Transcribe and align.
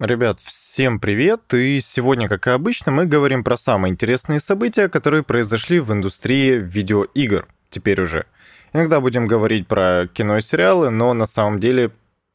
Ребят, 0.00 0.40
всем 0.40 0.98
привет! 0.98 1.52
И 1.52 1.78
сегодня, 1.80 2.26
как 2.26 2.46
и 2.46 2.50
обычно, 2.52 2.90
мы 2.90 3.04
говорим 3.04 3.44
про 3.44 3.58
самые 3.58 3.92
интересные 3.92 4.40
события, 4.40 4.88
которые 4.88 5.22
произошли 5.22 5.78
в 5.78 5.92
индустрии 5.92 6.52
видеоигр. 6.52 7.46
Теперь 7.68 8.00
уже. 8.00 8.24
Иногда 8.72 9.02
будем 9.02 9.26
говорить 9.26 9.68
про 9.68 10.08
кино 10.10 10.38
и 10.38 10.40
сериалы, 10.40 10.88
но 10.88 11.12
на 11.12 11.26
самом 11.26 11.60
деле 11.60 11.90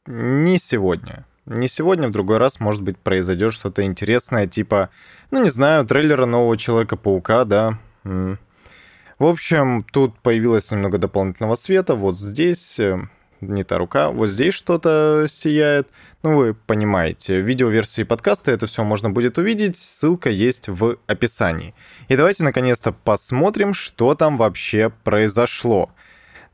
не 0.06 0.58
сегодня. 0.58 1.26
Не 1.44 1.66
сегодня, 1.66 2.06
в 2.06 2.12
другой 2.12 2.38
раз, 2.38 2.60
может 2.60 2.82
быть, 2.82 2.98
произойдет 2.98 3.52
что-то 3.52 3.82
интересное, 3.82 4.46
типа, 4.46 4.90
ну 5.32 5.42
не 5.42 5.50
знаю, 5.50 5.84
трейлера 5.86 6.24
нового 6.24 6.56
Человека-паука, 6.56 7.44
да. 7.44 7.80
В 8.04 9.26
общем, 9.26 9.84
тут 9.90 10.16
появилось 10.20 10.70
немного 10.70 10.98
дополнительного 10.98 11.56
света. 11.56 11.96
Вот 11.96 12.20
здесь 12.20 12.78
э, 12.78 13.08
не 13.48 13.64
та 13.64 13.78
рука, 13.78 14.10
вот 14.10 14.28
здесь 14.28 14.54
что-то 14.54 15.26
сияет. 15.28 15.88
Ну, 16.22 16.36
вы 16.36 16.54
понимаете, 16.54 17.40
в 17.40 17.46
видеоверсии 17.46 18.02
подкаста 18.02 18.52
это 18.52 18.66
все 18.66 18.84
можно 18.84 19.10
будет 19.10 19.38
увидеть, 19.38 19.76
ссылка 19.76 20.30
есть 20.30 20.68
в 20.68 20.98
описании. 21.06 21.74
И 22.08 22.16
давайте 22.16 22.44
наконец-то 22.44 22.92
посмотрим, 22.92 23.74
что 23.74 24.14
там 24.14 24.36
вообще 24.36 24.92
произошло. 25.04 25.90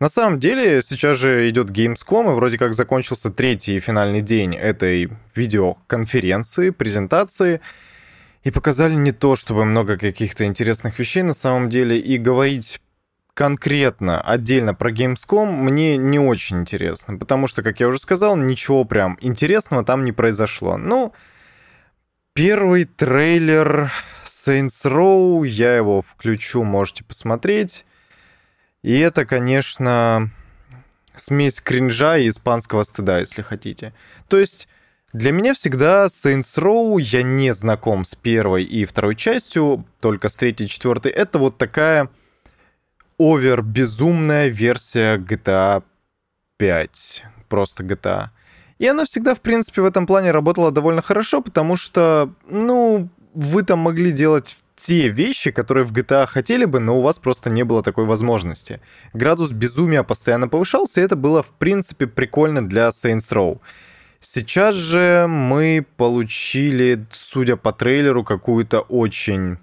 На 0.03 0.09
самом 0.09 0.41
деле, 0.41 0.83
сейчас 0.83 1.17
же 1.17 1.49
идет 1.49 1.71
Gamescom, 1.71 2.33
и 2.33 2.35
вроде 2.35 2.59
как 2.59 2.75
закончился 2.75 3.31
третий 3.31 3.77
и 3.77 3.81
финальный 3.81 4.21
день 4.21 4.55
этой 4.55 5.11
видеоконференции, 5.37 6.71
презентации. 6.71 7.61
И 8.43 8.51
показали 8.51 8.95
не 8.95 9.13
то, 9.13 9.37
чтобы 9.37 9.65
много 9.65 9.97
каких-то 9.97 10.45
интересных 10.45 10.99
вещей 10.99 11.23
на 11.23 11.35
самом 11.35 11.71
деле, 11.71 11.99
и 11.99 12.19
говорить 12.19 12.81
конкретно, 13.35 14.21
отдельно 14.21 14.75
про 14.75 14.91
Gamescom 14.91 15.51
мне 15.51 15.97
не 15.97 16.19
очень 16.19 16.61
интересно, 16.61 17.17
потому 17.17 17.47
что, 17.47 17.63
как 17.63 17.81
я 17.81 17.89
уже 17.89 17.99
сказал, 17.99 18.37
ничего 18.37 18.85
прям 18.85 19.17
интересного 19.21 19.85
там 19.85 20.05
не 20.05 20.13
произошло. 20.13 20.77
Ну, 20.77 21.13
первый 22.35 22.85
трейлер 22.85 23.91
Saints 24.25 24.85
Row, 24.85 25.47
я 25.47 25.77
его 25.77 26.03
включу, 26.03 26.63
можете 26.65 27.05
посмотреть. 27.05 27.85
И 28.83 28.99
это, 28.99 29.25
конечно, 29.25 30.31
смесь 31.15 31.61
кринжа 31.61 32.19
и 32.19 32.29
испанского 32.29 32.83
стыда, 32.83 33.21
если 33.21 33.43
хотите. 33.43 33.95
То 34.29 34.39
есть 34.39 34.69
для 35.13 35.31
меня 35.31 35.55
всегда 35.55 36.07
Saints 36.07 36.59
Row, 36.59 37.01
я 37.01 37.23
не 37.23 37.53
знаком 37.53 38.05
с 38.05 38.15
первой 38.15 38.65
и 38.65 38.85
второй 38.85 39.15
частью, 39.15 39.87
только 40.01 40.29
с 40.29 40.37
третьей 40.37 40.67
и 40.67 40.69
четвертой. 40.69 41.13
Это 41.13 41.39
вот 41.39 41.59
такая 41.59 42.09
овер 43.23 43.63
безумная 43.63 44.49
версия 44.49 45.19
GTA 45.19 45.83
5. 46.57 47.25
Просто 47.49 47.85
GTA. 47.85 48.29
И 48.79 48.87
она 48.87 49.05
всегда, 49.05 49.35
в 49.35 49.41
принципе, 49.41 49.83
в 49.83 49.85
этом 49.85 50.07
плане 50.07 50.31
работала 50.33 50.73
довольно 50.73 51.03
хорошо, 51.03 51.41
потому 51.41 51.77
что, 51.77 52.33
ну, 52.49 53.09
вы 53.35 53.63
там 53.63 53.79
могли 53.79 54.13
делать 54.13 54.57
те 54.75 55.09
вещи, 55.09 55.51
которые 55.51 55.85
в 55.85 55.93
GTA 55.93 56.27
хотели 56.27 56.65
бы, 56.65 56.81
но 56.81 56.99
у 56.99 57.03
вас 57.03 57.19
просто 57.19 57.51
не 57.51 57.63
было 57.63 57.83
такой 57.83 58.05
возможности. 58.05 58.81
Градус 59.13 59.53
безумия 59.53 60.03
постоянно 60.03 60.49
повышался, 60.49 61.01
и 61.01 61.05
это 61.05 61.15
было, 61.15 61.43
в 61.43 61.53
принципе, 61.53 62.07
прикольно 62.07 62.67
для 62.69 62.89
Saints 62.89 63.33
Row. 63.33 63.61
Сейчас 64.21 64.75
же 64.75 65.27
мы 65.29 65.87
получили, 65.97 67.07
судя 67.11 67.57
по 67.57 67.73
трейлеру, 67.73 68.25
какую-то 68.25 68.81
очень 68.81 69.59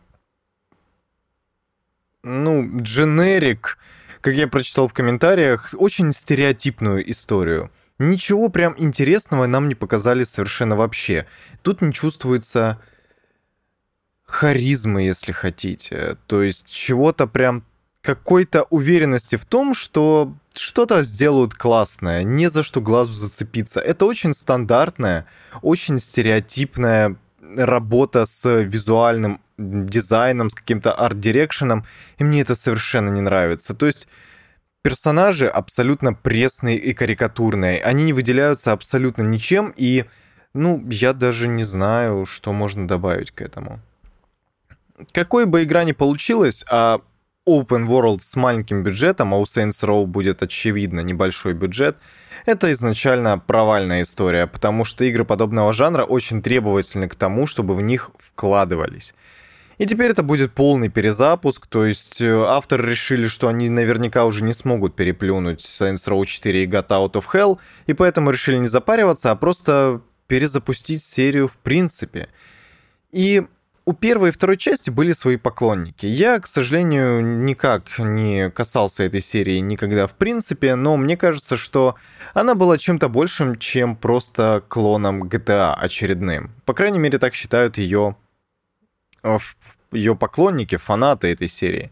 ну, 2.24 2.82
дженерик, 2.82 3.78
как 4.22 4.34
я 4.34 4.48
прочитал 4.48 4.88
в 4.88 4.94
комментариях, 4.94 5.74
очень 5.78 6.12
стереотипную 6.12 7.10
историю. 7.10 7.72
Ничего 7.98 8.50
прям 8.50 8.76
интересного 8.78 9.46
нам 9.46 9.68
не 9.68 9.76
показали 9.76 10.24
совершенно 10.24 10.76
вообще. 10.76 11.26
Тут 11.62 11.82
не 11.82 11.92
чувствуется 11.92 12.82
харизмы, 14.26 15.04
если 15.04 15.32
хотите. 15.32 16.18
То 16.28 16.42
есть 16.42 16.70
чего-то 16.70 17.28
прям 17.28 17.66
какой-то 18.02 18.64
уверенности 18.70 19.36
в 19.36 19.46
том, 19.46 19.74
что 19.74 20.34
что-то 20.56 21.04
сделают 21.04 21.54
классное, 21.54 22.24
не 22.24 22.50
за 22.50 22.64
что 22.64 22.80
глазу 22.82 23.14
зацепиться. 23.14 23.80
Это 23.82 24.06
очень 24.06 24.34
стандартная, 24.34 25.26
очень 25.62 26.00
стереотипная 26.00 27.18
работа 27.56 28.26
с 28.26 28.50
визуальным 28.62 29.42
дизайном, 29.58 30.50
с 30.50 30.56
каким-то 30.56 30.94
арт-дирекшеном, 30.94 31.86
и 32.18 32.24
мне 32.24 32.42
это 32.42 32.56
совершенно 32.56 33.10
не 33.10 33.22
нравится. 33.22 33.74
То 33.74 33.86
есть 33.86 34.08
персонажи 34.82 35.48
абсолютно 35.48 36.14
пресные 36.14 36.78
и 36.78 36.94
карикатурные, 36.94 37.82
они 37.82 38.04
не 38.04 38.14
выделяются 38.14 38.72
абсолютно 38.72 39.24
ничем, 39.24 39.74
и, 39.76 40.06
ну, 40.54 40.86
я 40.90 41.14
даже 41.14 41.48
не 41.48 41.64
знаю, 41.64 42.26
что 42.26 42.54
можно 42.54 42.88
добавить 42.88 43.32
к 43.32 43.42
этому. 43.42 43.80
Какой 45.12 45.46
бы 45.46 45.64
игра 45.64 45.84
ни 45.84 45.94
получилась, 45.94 46.66
а 46.70 47.02
open 47.50 47.88
world 47.88 48.22
с 48.22 48.36
маленьким 48.36 48.84
бюджетом, 48.84 49.34
а 49.34 49.38
у 49.38 49.44
Saints 49.44 49.84
Row 49.84 50.06
будет 50.06 50.44
очевидно 50.44 51.00
небольшой 51.00 51.54
бюджет, 51.54 51.98
это 52.46 52.72
изначально 52.72 53.40
провальная 53.40 54.04
история, 54.04 54.48
потому 54.48 54.86
что 54.86 55.06
игры 55.06 55.26
подобного 55.26 55.74
жанра 55.74 56.04
очень 56.04 56.42
требовательны 56.42 57.08
к 57.10 57.16
тому, 57.16 57.48
чтобы 57.48 57.76
в 57.76 57.82
них 57.82 58.12
вкладывались. 58.18 59.14
И 59.80 59.86
теперь 59.86 60.12
это 60.12 60.24
будет 60.24 60.54
полный 60.54 60.90
перезапуск, 60.90 61.66
то 61.68 61.86
есть 61.86 62.20
э, 62.20 62.44
авторы 62.46 62.90
решили, 62.90 63.30
что 63.30 63.48
они 63.48 63.70
наверняка 63.70 64.26
уже 64.26 64.44
не 64.44 64.52
смогут 64.52 64.96
переплюнуть 64.96 65.62
Saints 65.62 66.06
Row 66.08 66.26
4 66.26 66.64
и 66.64 66.68
Got 66.68 66.90
Out 66.90 67.14
of 67.14 67.26
Hell, 67.34 67.60
и 67.88 67.94
поэтому 67.94 68.32
решили 68.32 68.58
не 68.58 68.68
запариваться, 68.68 69.32
а 69.32 69.36
просто 69.38 70.02
перезапустить 70.28 71.02
серию 71.02 71.48
в 71.48 71.58
принципе. 71.58 72.28
И 73.12 73.48
у 73.90 73.94
первой 73.94 74.30
и 74.30 74.32
второй 74.32 74.58
части 74.58 74.90
были 74.90 75.14
свои 75.14 75.38
поклонники. 75.38 76.06
Я, 76.06 76.40
к 76.40 76.48
сожалению, 76.48 77.44
никак 77.44 78.00
не 78.00 78.50
касался 78.52 79.04
этой 79.04 79.22
серии 79.22 79.60
никогда 79.60 80.06
в 80.06 80.14
принципе, 80.14 80.76
но 80.76 80.98
мне 80.98 81.18
кажется, 81.18 81.58
что 81.58 81.96
она 82.34 82.56
была 82.56 82.78
чем-то 82.78 83.10
большим, 83.10 83.58
чем 83.58 83.96
просто 83.96 84.64
клоном 84.68 85.24
GTA 85.24 85.74
очередным. 85.74 86.52
По 86.66 86.74
крайней 86.74 87.00
мере, 87.00 87.18
так 87.20 87.34
считают 87.34 87.78
ее 87.78 88.16
Э, 89.24 89.38
ее 89.92 90.16
поклонники, 90.16 90.78
фанаты 90.78 91.28
этой 91.28 91.48
серии. 91.48 91.92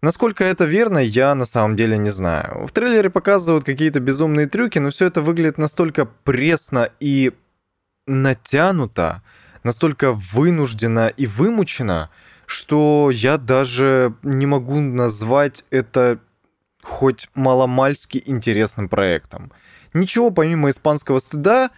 Насколько 0.00 0.44
это 0.44 0.64
верно, 0.64 0.98
я 0.98 1.34
на 1.34 1.44
самом 1.44 1.74
деле 1.74 1.98
не 1.98 2.10
знаю. 2.10 2.66
В 2.66 2.70
трейлере 2.70 3.10
показывают 3.10 3.64
какие-то 3.64 3.98
безумные 3.98 4.46
трюки, 4.46 4.78
но 4.78 4.90
все 4.90 5.06
это 5.06 5.22
выглядит 5.22 5.58
настолько 5.58 6.04
пресно 6.04 6.90
и 7.00 7.32
натянуто, 8.06 9.22
настолько 9.66 10.12
вынужденно 10.12 11.08
и 11.08 11.26
вымучено, 11.26 12.08
что 12.46 13.10
я 13.12 13.36
даже 13.36 14.14
не 14.22 14.46
могу 14.46 14.80
назвать 14.80 15.64
это 15.70 16.20
хоть 16.82 17.28
маломальски 17.34 18.22
интересным 18.24 18.88
проектом. 18.88 19.52
Ничего 19.92 20.30
помимо 20.30 20.70
испанского 20.70 21.18
стыда 21.18 21.70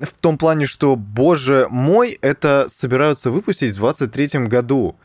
в 0.00 0.12
том 0.20 0.36
плане, 0.36 0.66
что, 0.66 0.96
боже 0.96 1.68
мой, 1.70 2.18
это 2.20 2.66
собираются 2.68 3.30
выпустить 3.30 3.72
в 3.72 3.76
23 3.76 4.46
году. 4.46 4.96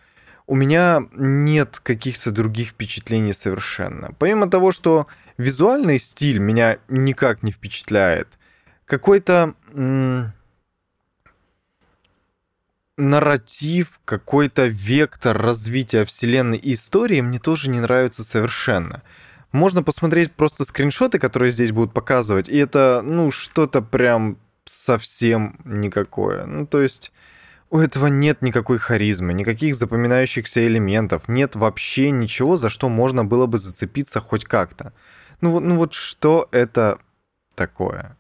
У 0.48 0.56
меня 0.56 1.02
нет 1.16 1.80
каких-то 1.82 2.32
других 2.32 2.70
впечатлений 2.70 3.34
совершенно. 3.34 4.12
Помимо 4.18 4.50
того, 4.50 4.72
что 4.72 5.08
визуальный 5.38 6.00
стиль 6.00 6.40
меня 6.40 6.80
никак 6.88 7.44
не 7.44 7.52
впечатляет, 7.52 8.28
какой-то 8.86 9.54
нарратив, 12.98 14.00
какой-то 14.06 14.68
вектор 14.68 15.38
развития 15.38 16.06
вселенной 16.06 16.58
и 16.58 16.74
истории 16.74 17.22
мне 17.22 17.40
тоже 17.40 17.70
не 17.70 17.80
нравится 17.80 18.24
совершенно. 18.24 19.02
Можно 19.52 19.84
посмотреть 19.84 20.32
просто 20.34 20.66
скриншоты, 20.66 21.20
которые 21.20 21.52
здесь 21.52 21.72
будут 21.72 21.94
показывать, 21.94 22.50
и 22.50 22.58
это, 22.58 23.02
ну, 23.04 23.32
что-то 23.32 23.82
прям 23.82 24.38
совсем 24.66 25.60
никакое. 25.66 26.46
Ну, 26.46 26.66
то 26.66 26.82
есть 26.82 27.12
у 27.70 27.80
этого 27.80 28.08
нет 28.08 28.42
никакой 28.44 28.78
харизмы, 28.78 29.34
никаких 29.34 29.76
запоминающихся 29.76 30.66
элементов, 30.66 31.28
нет 31.28 31.56
вообще 31.56 32.12
ничего, 32.12 32.56
за 32.56 32.70
что 32.70 32.88
можно 32.88 33.26
было 33.26 33.48
бы 33.48 33.58
зацепиться 33.58 34.22
хоть 34.22 34.46
как-то. 34.46 34.94
Ну 35.42 35.60
ну 35.60 35.78
вот 35.78 35.94
что 35.94 36.48
это 36.52 37.00
такое? 37.56 38.16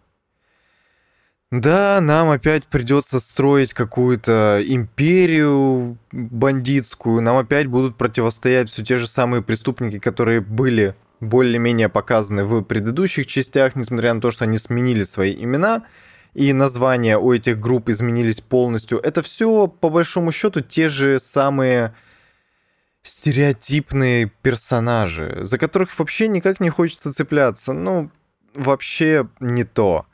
Да, 1.53 2.01
нам 2.01 2.31
опять 2.31 2.65
придется 2.65 3.19
строить 3.19 3.75
какую-то 3.75 4.59
империю 4.65 5.99
бандитскую, 6.11 7.21
нам 7.21 7.37
опять 7.37 7.67
будут 7.67 7.95
противостоять 7.95 8.71
все 8.71 8.83
те 8.83 8.97
же 8.97 9.05
самые 9.05 9.43
преступники, 9.43 9.99
которые 9.99 10.41
были 10.41 10.95
более-менее 11.19 11.89
показаны 11.89 12.43
в 12.43 12.63
предыдущих 12.63 13.27
частях, 13.27 13.75
несмотря 13.75 14.15
на 14.15 14.19
то, 14.19 14.31
что 14.31 14.45
они 14.45 14.57
сменили 14.57 15.03
свои 15.03 15.31
имена 15.35 15.83
и 16.33 16.53
названия 16.53 17.19
у 17.19 17.31
этих 17.31 17.59
групп 17.59 17.87
изменились 17.89 18.41
полностью. 18.41 18.97
Это 18.97 19.21
все, 19.21 19.67
по 19.67 19.91
большому 19.91 20.31
счету, 20.31 20.61
те 20.61 20.89
же 20.89 21.19
самые 21.19 21.93
стереотипные 23.03 24.31
персонажи, 24.41 25.41
за 25.43 25.59
которых 25.59 25.99
вообще 25.99 26.27
никак 26.29 26.59
не 26.59 26.71
хочется 26.71 27.13
цепляться. 27.13 27.73
Ну, 27.73 28.09
вообще 28.55 29.29
не 29.39 29.65
то. 29.65 30.07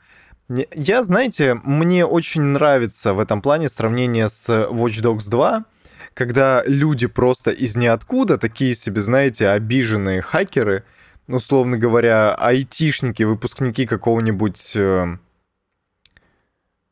Я, 0.74 1.04
знаете, 1.04 1.54
мне 1.62 2.04
очень 2.04 2.42
нравится 2.42 3.14
в 3.14 3.20
этом 3.20 3.40
плане 3.40 3.68
сравнение 3.68 4.28
с 4.28 4.48
Watch 4.48 5.00
Dogs 5.00 5.30
2, 5.30 5.64
когда 6.12 6.64
люди 6.66 7.06
просто 7.06 7.52
из 7.52 7.76
ниоткуда, 7.76 8.36
такие 8.36 8.74
себе, 8.74 9.00
знаете, 9.00 9.48
обиженные 9.48 10.22
хакеры, 10.22 10.82
условно 11.28 11.78
говоря, 11.78 12.34
айтишники, 12.34 13.22
выпускники 13.22 13.86
какого-нибудь... 13.86 14.72
Э, 14.74 15.18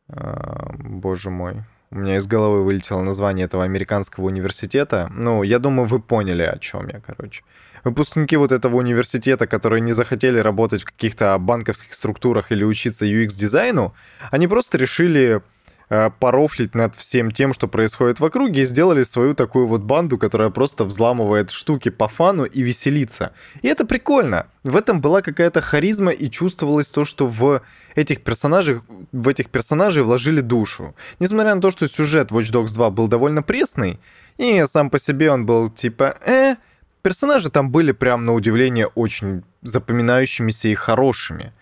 э, 0.08 0.66
боже 0.78 1.30
мой, 1.30 1.64
у 1.90 1.98
меня 1.98 2.16
из 2.16 2.26
головы 2.26 2.64
вылетело 2.64 3.00
название 3.00 3.46
этого 3.46 3.64
американского 3.64 4.26
университета. 4.26 5.10
Ну, 5.14 5.42
я 5.42 5.58
думаю, 5.58 5.86
вы 5.86 6.00
поняли, 6.00 6.42
о 6.42 6.58
чем 6.58 6.88
я, 6.88 7.00
короче 7.00 7.42
выпускники 7.84 8.36
вот 8.36 8.52
этого 8.52 8.76
университета, 8.76 9.46
которые 9.46 9.80
не 9.80 9.92
захотели 9.92 10.38
работать 10.38 10.82
в 10.82 10.86
каких-то 10.86 11.38
банковских 11.38 11.94
структурах 11.94 12.52
или 12.52 12.64
учиться 12.64 13.06
UX-дизайну, 13.06 13.94
они 14.30 14.48
просто 14.48 14.78
решили 14.78 15.40
порофлить 15.88 16.74
над 16.74 16.94
всем 16.94 17.30
тем, 17.30 17.52
что 17.52 17.68
происходит 17.68 18.20
в 18.20 18.24
округе, 18.24 18.62
и 18.62 18.64
сделали 18.66 19.02
свою 19.02 19.34
такую 19.34 19.66
вот 19.66 19.82
банду, 19.82 20.18
которая 20.18 20.50
просто 20.50 20.84
взламывает 20.84 21.50
штуки 21.50 21.88
по 21.88 22.08
фану 22.08 22.44
и 22.44 22.62
веселится. 22.62 23.32
И 23.62 23.68
это 23.68 23.86
прикольно. 23.86 24.46
В 24.64 24.76
этом 24.76 25.00
была 25.00 25.22
какая-то 25.22 25.60
харизма 25.60 26.10
и 26.10 26.28
чувствовалось 26.28 26.90
то, 26.90 27.04
что 27.04 27.26
в 27.26 27.62
этих 27.94 28.22
персонажах, 28.22 28.82
в 29.12 29.28
этих 29.28 29.48
персонажей 29.48 30.02
вложили 30.02 30.40
душу. 30.40 30.94
Несмотря 31.20 31.54
на 31.54 31.60
то, 31.60 31.70
что 31.70 31.88
сюжет 31.88 32.30
Watch 32.30 32.52
Dogs 32.52 32.74
2 32.74 32.90
был 32.90 33.08
довольно 33.08 33.42
пресный, 33.42 33.98
и 34.36 34.64
сам 34.66 34.90
по 34.90 34.98
себе 34.98 35.30
он 35.30 35.46
был 35.46 35.68
типа 35.68 36.16
«э», 36.26 36.56
Персонажи 37.02 37.48
там 37.48 37.70
были 37.70 37.92
прям 37.92 38.24
на 38.24 38.34
удивление 38.34 38.86
очень 38.86 39.42
запоминающимися 39.62 40.68
и 40.68 40.74
хорошими. 40.74 41.52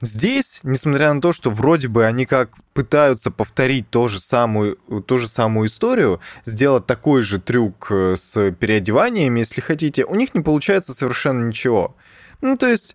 Здесь, 0.00 0.60
несмотря 0.62 1.12
на 1.12 1.20
то, 1.20 1.32
что 1.32 1.50
вроде 1.50 1.88
бы 1.88 2.06
они 2.06 2.24
как 2.24 2.50
пытаются 2.72 3.32
повторить 3.32 3.90
ту 3.90 4.08
же 4.08 4.20
самую, 4.20 4.76
ту 5.06 5.18
же 5.18 5.26
самую 5.28 5.66
историю, 5.68 6.20
сделать 6.44 6.86
такой 6.86 7.22
же 7.22 7.40
трюк 7.40 7.88
э, 7.90 8.14
с 8.16 8.52
переодеваниями, 8.52 9.40
если 9.40 9.60
хотите, 9.60 10.04
у 10.04 10.14
них 10.14 10.34
не 10.34 10.40
получается 10.40 10.94
совершенно 10.94 11.44
ничего. 11.44 11.96
Ну, 12.40 12.56
то 12.56 12.68
есть... 12.68 12.94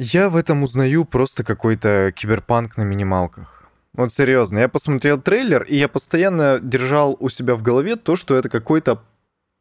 Я 0.00 0.30
в 0.30 0.36
этом 0.36 0.62
узнаю 0.62 1.04
просто 1.04 1.42
какой-то 1.42 2.12
киберпанк 2.14 2.76
на 2.76 2.82
минималках. 2.82 3.68
Вот 3.92 4.12
серьезно, 4.12 4.60
я 4.60 4.68
посмотрел 4.68 5.20
трейлер, 5.20 5.64
и 5.64 5.76
я 5.76 5.88
постоянно 5.88 6.60
держал 6.60 7.16
у 7.18 7.28
себя 7.28 7.56
в 7.56 7.62
голове 7.62 7.96
то, 7.96 8.14
что 8.14 8.36
это 8.36 8.48
какой-то 8.48 9.02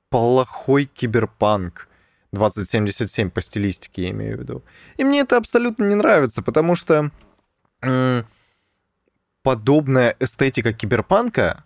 плохой 0.10 0.86
киберпанк. 0.86 1.88
2077 2.32 3.30
по 3.30 3.42
стилистике, 3.42 4.04
я 4.04 4.10
имею 4.12 4.38
в 4.38 4.42
виду. 4.42 4.64
И 4.98 5.04
мне 5.04 5.22
это 5.22 5.38
абсолютно 5.38 5.86
не 5.86 5.96
нравится, 5.96 6.42
потому 6.42 6.76
что 6.76 7.12
м- 7.82 8.26
подобная 9.44 10.16
эстетика 10.20 10.74
киберпанка, 10.74 11.64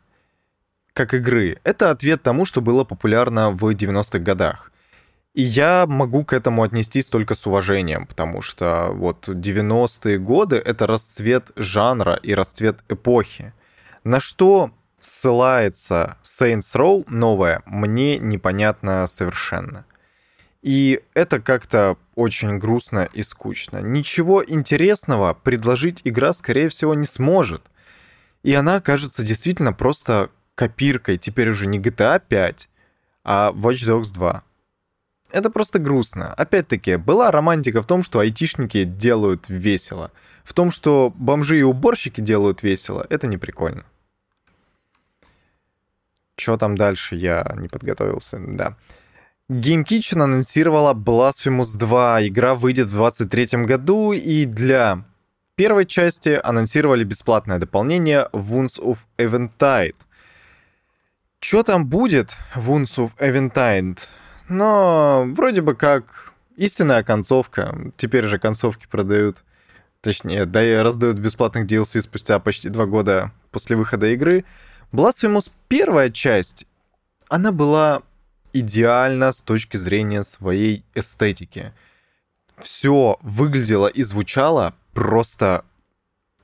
как 0.94 1.14
игры, 1.14 1.58
это 1.64 1.90
ответ 1.90 2.22
тому, 2.22 2.46
что 2.46 2.62
было 2.62 2.84
популярно 2.84 3.52
в 3.52 3.64
90-х 3.64 4.20
годах. 4.20 4.72
И 5.34 5.42
я 5.42 5.86
могу 5.88 6.26
к 6.26 6.34
этому 6.34 6.62
отнестись 6.64 7.08
только 7.08 7.36
с 7.36 7.48
уважением, 7.48 8.06
потому 8.06 8.42
что 8.42 8.90
вот 8.94 9.30
90-е 9.30 10.20
годы— 10.20 10.58
это 10.66 10.88
расцвет 10.88 11.52
жанра 11.56 12.16
и 12.16 12.34
расцвет 12.36 12.80
эпохи. 12.90 13.54
На 14.04 14.20
что 14.20 14.72
ссылается 15.00 16.18
Saints 16.22 16.76
Row 16.76 17.06
новая, 17.08 17.64
мне 17.66 18.18
непонятно 18.18 19.08
совершенно. 19.08 19.86
И 20.62 21.02
это 21.14 21.40
как-то 21.40 21.98
очень 22.16 22.60
грустно 22.60 23.10
и 23.14 23.24
скучно. 23.24 23.82
Ничего 23.82 24.44
интересного 24.46 25.34
предложить 25.34 26.02
игра, 26.04 26.34
скорее 26.34 26.70
всего, 26.70 26.94
не 26.94 27.06
сможет. 27.08 27.64
И 28.44 28.54
она 28.54 28.80
кажется 28.80 29.24
действительно 29.24 29.74
просто 29.74 30.30
копиркой, 30.56 31.18
теперь 31.18 31.50
уже 31.50 31.66
не 31.66 31.80
GTA 31.80 32.22
5, 32.28 32.70
а 33.24 33.52
Watch 33.54 33.88
Dogs 33.88 34.14
2. 34.14 34.44
Это 35.32 35.50
просто 35.50 35.80
грустно. 35.80 36.34
Опять-таки, 36.34 36.98
была 36.98 37.32
романтика 37.32 37.82
в 37.82 37.88
том, 37.88 38.04
что 38.04 38.20
айтишники 38.20 38.84
делают 38.84 39.50
весело. 39.50 40.12
В 40.44 40.54
том, 40.54 40.72
что 40.72 41.14
бомжи 41.16 41.60
и 41.60 41.64
уборщики 41.64 42.22
делают 42.22 42.64
весело, 42.64 43.06
это 43.10 43.28
не 43.28 43.38
прикольно. 43.38 43.86
Что 46.36 46.58
там 46.58 46.76
дальше, 46.76 47.16
я 47.16 47.56
не 47.58 47.68
подготовился, 47.68 48.40
да. 48.40 48.76
Game 49.52 49.84
Kitchen 49.84 50.22
анонсировала 50.24 50.94
Blasphemous 50.94 51.78
2. 51.78 52.30
Игра 52.30 52.56
выйдет 52.56 52.88
в 52.88 52.96
2023 52.96 53.66
году, 53.66 54.14
и 54.14 54.46
для 54.46 55.04
первой 55.56 55.86
части 55.86 56.40
анонсировали 56.42 57.04
бесплатное 57.04 57.60
дополнение 57.60 58.30
Wounds 58.32 58.80
of 58.80 59.00
Eventide. 59.18 59.98
Что 61.42 61.64
там 61.64 61.86
будет 61.86 62.38
Wounds 62.56 62.96
of 62.96 63.12
Eventide? 63.18 64.00
Но 64.48 65.26
вроде 65.36 65.60
бы 65.60 65.76
как 65.76 66.32
истинная 66.56 67.04
концовка. 67.04 67.92
Теперь 67.98 68.28
же 68.28 68.40
концовки 68.40 68.88
продают, 68.90 69.44
точнее, 70.00 70.46
да 70.46 70.64
и 70.64 70.78
раздают 70.78 71.20
бесплатных 71.20 71.68
DLC 71.68 72.00
спустя 72.00 72.40
почти 72.40 72.70
два 72.70 72.86
года 72.86 73.34
после 73.52 73.76
выхода 73.76 74.08
игры. 74.14 74.46
Blasphemous 74.94 75.52
первая 75.68 76.10
часть, 76.10 76.66
она 77.28 77.52
была 77.52 78.04
идеальна 78.54 79.32
с 79.32 79.42
точки 79.42 79.78
зрения 79.78 80.24
своей 80.24 80.84
эстетики. 80.94 81.74
Все 82.58 83.18
выглядело 83.22 83.88
и 83.88 84.04
звучало 84.04 84.76
просто 84.94 85.64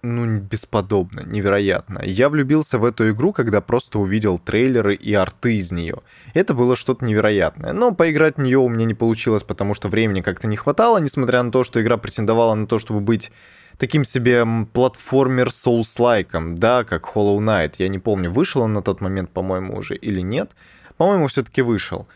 ну, 0.03 0.39
бесподобно, 0.39 1.23
невероятно. 1.25 2.01
Я 2.03 2.29
влюбился 2.29 2.77
в 2.79 2.85
эту 2.85 3.09
игру, 3.09 3.33
когда 3.33 3.61
просто 3.61 3.99
увидел 3.99 4.37
трейлеры 4.37 4.95
и 4.95 5.13
арты 5.13 5.57
из 5.57 5.71
нее. 5.71 5.97
Это 6.33 6.53
было 6.53 6.75
что-то 6.75 7.03
невероятное. 7.03 7.73
Но 7.73 7.93
поиграть 7.93 8.37
в 8.37 8.41
нее 8.41 8.59
у 8.59 8.69
меня 8.69 8.85
не 8.85 8.93
получилось, 8.93 9.43
потому 9.43 9.73
что 9.73 9.89
времени 9.89 10.21
как-то 10.21 10.47
не 10.47 10.55
хватало, 10.55 10.99
несмотря 10.99 11.43
на 11.43 11.51
то, 11.51 11.63
что 11.63 11.81
игра 11.81 11.97
претендовала 11.97 12.53
на 12.53 12.67
то, 12.67 12.79
чтобы 12.79 13.01
быть 13.01 13.31
таким 13.77 14.03
себе 14.03 14.45
платформер 14.71 15.47
Souls-лайком, 15.47 16.55
да, 16.55 16.83
как 16.83 17.03
Hollow 17.15 17.39
Knight. 17.39 17.75
Я 17.77 17.87
не 17.87 17.99
помню, 17.99 18.31
вышел 18.31 18.61
он 18.61 18.73
на 18.73 18.81
тот 18.81 19.01
момент, 19.01 19.29
по-моему, 19.31 19.75
уже 19.77 19.95
или 19.95 20.21
нет. 20.21 20.51
По-моему, 20.97 21.27
все-таки 21.27 21.61
вышел. 21.61 22.07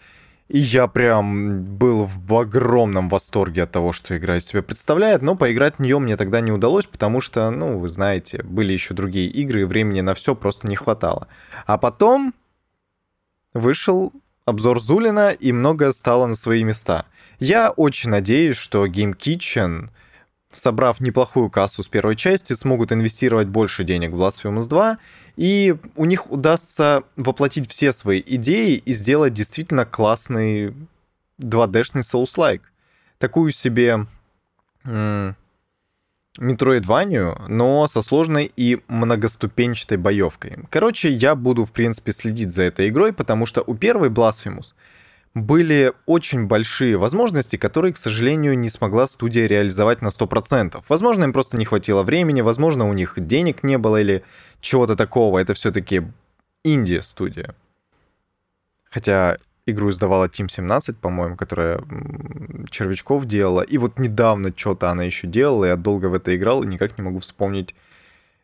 И 0.48 0.60
я 0.60 0.88
прям 0.88 1.64
был 1.64 2.04
в 2.06 2.36
огромном 2.36 3.08
восторге 3.08 3.64
от 3.64 3.72
того, 3.72 3.94
что 3.94 4.18
игра 4.18 4.36
из 4.36 4.46
себя 4.46 4.62
представляет, 4.62 5.22
но 5.22 5.38
поиграть 5.38 5.76
в 5.76 5.80
нее 5.80 5.98
мне 5.98 6.18
тогда 6.18 6.42
не 6.42 6.52
удалось, 6.52 6.86
потому 6.86 7.22
что, 7.22 7.50
ну, 7.52 7.78
вы 7.78 7.88
знаете, 7.88 8.44
были 8.44 8.74
еще 8.74 8.94
другие 8.94 9.30
игры, 9.30 9.62
и 9.62 9.66
времени 9.66 10.02
на 10.02 10.14
все 10.14 10.36
просто 10.36 10.68
не 10.68 10.76
хватало. 10.76 11.30
А 11.66 11.78
потом 11.78 12.34
вышел 13.54 14.12
обзор 14.44 14.82
Зулина, 14.82 15.30
и 15.30 15.54
многое 15.54 15.94
стало 15.94 16.26
на 16.26 16.36
свои 16.36 16.66
места. 16.66 17.06
Я 17.40 17.72
очень 17.72 18.10
надеюсь, 18.10 18.58
что 18.58 18.86
Game 18.88 19.16
Kitchen 19.18 19.90
собрав 20.52 21.00
неплохую 21.00 21.50
кассу 21.50 21.84
с 21.84 21.88
первой 21.88 22.16
части, 22.16 22.54
смогут 22.54 22.92
инвестировать 22.92 23.48
больше 23.48 23.84
денег 23.84 24.12
в 24.12 24.22
Blasphemous 24.22 24.68
2, 24.68 24.98
и 25.38 25.76
у 25.96 26.06
них 26.06 26.32
удастся 26.32 27.04
воплотить 27.16 27.70
все 27.70 27.92
свои 27.92 28.22
идеи 28.26 28.76
и 28.76 28.94
сделать 28.94 29.34
действительно 29.34 29.86
классный 29.86 30.74
2D-шный 31.40 32.02
Souls-like. 32.02 32.62
Такую 33.18 33.52
себе 33.52 34.06
метроидванию, 36.38 37.42
но 37.48 37.88
со 37.88 38.02
сложной 38.02 38.52
и 38.56 38.82
многоступенчатой 38.88 39.98
боевкой. 39.98 40.60
Короче, 40.70 41.12
я 41.12 41.36
буду, 41.36 41.66
в 41.66 41.72
принципе, 41.72 42.12
следить 42.14 42.52
за 42.52 42.64
этой 42.64 42.90
игрой, 42.90 43.14
потому 43.14 43.46
что 43.46 43.62
у 43.66 43.76
первой 43.76 44.10
Blasphemous— 44.10 44.74
были 45.34 45.94
очень 46.06 46.48
большие 46.48 46.98
возможности, 46.98 47.56
которые, 47.56 47.94
к 47.94 47.98
сожалению, 47.98 48.58
не 48.58 48.70
смогла 48.70 49.08
студия 49.08 49.48
реализовать 49.48 50.02
на 50.02 50.08
100%. 50.08 50.84
Возможно, 50.90 51.24
им 51.24 51.34
просто 51.34 51.58
не 51.58 51.66
хватило 51.66 52.04
времени, 52.04 52.42
возможно, 52.42 52.90
у 52.90 52.94
них 52.94 53.14
денег 53.16 53.64
не 53.64 53.78
было 53.78 54.02
или 54.02 54.24
чего-то 54.60 54.96
такого. 54.96 55.40
Это 55.40 55.54
все-таки 55.54 56.04
инди-студия. 56.64 57.56
Хотя 58.84 59.38
игру 59.66 59.90
издавала 59.90 60.26
Team 60.26 60.50
17, 60.50 60.98
по-моему, 60.98 61.38
которая 61.38 61.82
Червячков 62.70 63.26
делала. 63.26 63.62
И 63.62 63.78
вот 63.78 64.00
недавно 64.00 64.52
что-то 64.54 64.90
она 64.90 65.04
еще 65.04 65.28
делала, 65.28 65.66
я 65.66 65.76
долго 65.78 66.08
в 66.08 66.14
это 66.14 66.36
играл 66.36 66.64
и 66.64 66.68
никак 66.68 66.98
не 66.98 67.04
могу 67.04 67.20
вспомнить, 67.20 67.74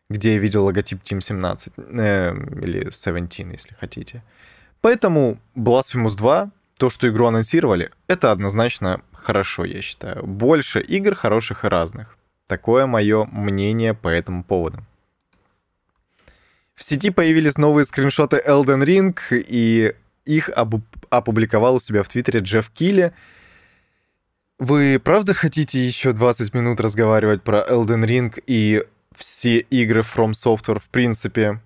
где 0.08 0.34
я 0.34 0.38
видел 0.38 0.64
логотип 0.64 1.02
Team 1.02 1.20
17. 1.20 1.72
Э, 1.76 2.34
или 2.62 2.90
17, 2.90 3.40
если 3.52 3.74
хотите. 3.74 4.22
Поэтому 4.80 5.38
Blasphemous 5.54 6.16
2 6.16 6.50
то, 6.78 6.90
что 6.90 7.08
игру 7.08 7.26
анонсировали, 7.26 7.90
это 8.06 8.32
однозначно 8.32 9.02
хорошо, 9.12 9.64
я 9.64 9.82
считаю. 9.82 10.24
Больше 10.24 10.80
игр 10.80 11.14
хороших 11.14 11.64
и 11.64 11.68
разных. 11.68 12.16
Такое 12.46 12.86
мое 12.86 13.26
мнение 13.26 13.94
по 13.94 14.08
этому 14.08 14.44
поводу. 14.44 14.78
В 16.74 16.84
сети 16.84 17.10
появились 17.10 17.58
новые 17.58 17.84
скриншоты 17.84 18.40
Elden 18.46 18.84
Ring, 18.84 19.18
и 19.30 19.94
их 20.24 20.50
опубликовал 21.10 21.74
у 21.74 21.80
себя 21.80 22.04
в 22.04 22.08
Твиттере 22.08 22.40
Джефф 22.40 22.70
Килли. 22.70 23.12
Вы 24.60 25.00
правда 25.02 25.34
хотите 25.34 25.84
еще 25.84 26.12
20 26.12 26.54
минут 26.54 26.80
разговаривать 26.80 27.42
про 27.42 27.58
Elden 27.68 28.04
Ring 28.04 28.42
и 28.46 28.84
все 29.16 29.58
игры 29.58 30.02
From 30.02 30.30
Software 30.30 30.80
в 30.80 30.88
принципе? 30.88 31.60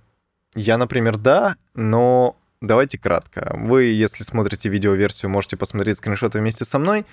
Я, 0.54 0.78
например, 0.78 1.18
да, 1.18 1.56
но 1.74 2.36
давайте 2.62 2.96
кратко. 2.98 3.54
Вы, 3.58 3.84
если 3.84 4.22
смотрите 4.22 4.68
видеоверсию, 4.68 5.30
можете 5.30 5.56
посмотреть 5.56 5.98
скриншоты 5.98 6.38
вместе 6.38 6.64
со 6.64 6.78
мной. 6.78 7.04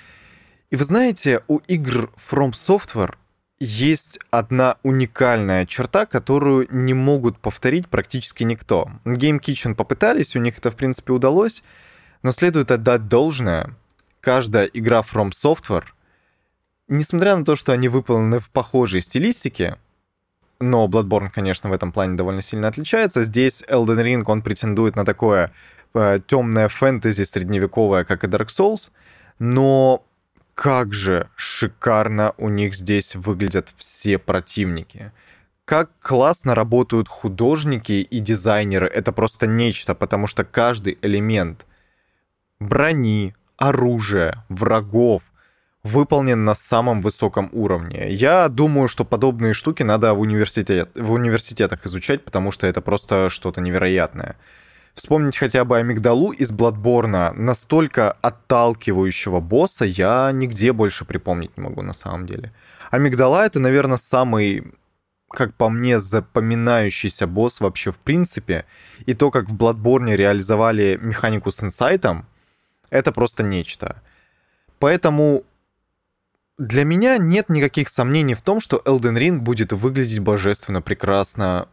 И 0.70 0.76
вы 0.76 0.84
знаете, 0.84 1.42
у 1.48 1.58
игр 1.68 2.12
From 2.30 2.52
Software 2.52 3.16
есть 3.60 4.20
одна 4.32 4.78
уникальная 4.84 5.66
черта, 5.66 6.06
которую 6.06 6.68
не 6.70 6.94
могут 6.94 7.40
повторить 7.40 7.88
практически 7.90 8.44
никто. 8.44 8.90
Game 9.04 9.40
Kitchen 9.40 9.76
попытались, 9.76 10.36
у 10.36 10.40
них 10.40 10.58
это, 10.58 10.72
в 10.72 10.76
принципе, 10.76 11.12
удалось, 11.12 11.64
но 12.24 12.32
следует 12.32 12.72
отдать 12.72 13.08
должное. 13.08 13.76
Каждая 14.22 14.66
игра 14.66 15.02
From 15.02 15.32
Software, 15.32 15.86
несмотря 16.88 17.36
на 17.36 17.44
то, 17.44 17.56
что 17.56 17.74
они 17.74 17.90
выполнены 17.90 18.40
в 18.40 18.50
похожей 18.50 19.02
стилистике, 19.02 19.78
но 20.60 20.88
Bloodborne, 20.88 21.30
конечно, 21.30 21.70
в 21.70 21.74
этом 21.74 21.92
плане 21.92 22.16
довольно 22.16 22.42
сильно 22.42 22.68
отличается. 22.68 23.24
Здесь 23.24 23.64
Elden 23.68 24.04
Ring, 24.04 24.24
он 24.26 24.42
претендует 24.42 24.96
на 24.96 25.06
такое 25.06 25.52
э, 25.94 26.20
темное 26.28 26.68
фэнтези 26.68 27.24
средневековое, 27.24 28.04
как 28.04 28.24
и 28.24 28.28
Dark 28.28 28.48
Souls, 28.48 28.92
но 29.40 30.06
как 30.54 30.94
же 30.94 31.30
шикарно 31.36 32.34
у 32.38 32.50
них 32.50 32.76
здесь 32.76 33.16
выглядят 33.16 33.70
все 33.78 34.18
противники. 34.18 35.14
Как 35.64 35.90
классно 36.02 36.56
работают 36.56 37.08
художники 37.08 37.94
и 37.94 38.20
дизайнеры. 38.20 38.88
Это 38.88 39.14
просто 39.14 39.48
нечто, 39.48 39.96
потому 39.96 40.28
что 40.28 40.44
каждый 40.44 40.98
элемент 41.02 41.66
брони, 42.60 43.36
оружия, 43.56 44.44
врагов 44.50 45.22
выполнен 45.84 46.44
на 46.44 46.56
самом 46.56 47.02
высоком 47.02 47.50
уровне. 47.52 48.10
Я 48.10 48.50
думаю, 48.50 48.88
что 48.88 49.06
подобные 49.06 49.54
штуки 49.54 49.84
надо 49.84 50.14
в, 50.14 50.20
университет, 50.20 50.90
в 50.96 51.12
университетах 51.12 51.86
изучать, 51.86 52.26
потому 52.26 52.52
что 52.52 52.68
это 52.68 52.82
просто 52.82 53.30
что-то 53.30 53.62
невероятное. 53.62 54.36
Вспомнить 54.94 55.38
хотя 55.38 55.64
бы 55.64 55.78
Амигдалу 55.78 56.32
из 56.32 56.52
Бладборна, 56.52 57.32
настолько 57.34 58.12
отталкивающего 58.12 59.40
босса, 59.40 59.86
я 59.86 60.32
нигде 60.34 60.74
больше 60.74 61.06
припомнить 61.06 61.56
не 61.56 61.64
могу 61.64 61.82
на 61.82 61.94
самом 61.94 62.26
деле. 62.26 62.52
Амигдала 62.92 63.46
это, 63.46 63.60
наверное, 63.60 63.98
самый 63.98 64.74
как 65.30 65.54
по 65.54 65.70
мне, 65.70 66.00
запоминающийся 66.00 67.28
босс 67.28 67.62
вообще 67.62 67.92
в 67.92 68.00
принципе. 68.00 68.66
И 69.06 69.14
то, 69.14 69.32
как 69.32 69.48
в 69.48 69.56
Bloodborne 69.56 70.16
реализовали 70.16 70.98
механику 71.00 71.52
с 71.52 71.64
инсайтом, 71.64 72.26
это 72.90 73.12
просто 73.12 73.44
нечто. 73.44 74.02
Поэтому 74.80 75.44
для 76.60 76.84
меня 76.84 77.18
нет 77.18 77.48
никаких 77.48 77.88
сомнений 77.88 78.36
в 78.36 78.42
том, 78.42 78.60
что 78.60 78.82
Elden 78.86 79.18
Ring 79.18 79.40
будет 79.40 79.72
выглядеть 79.72 80.20
божественно 80.20 80.82
прекрасно 80.82 81.70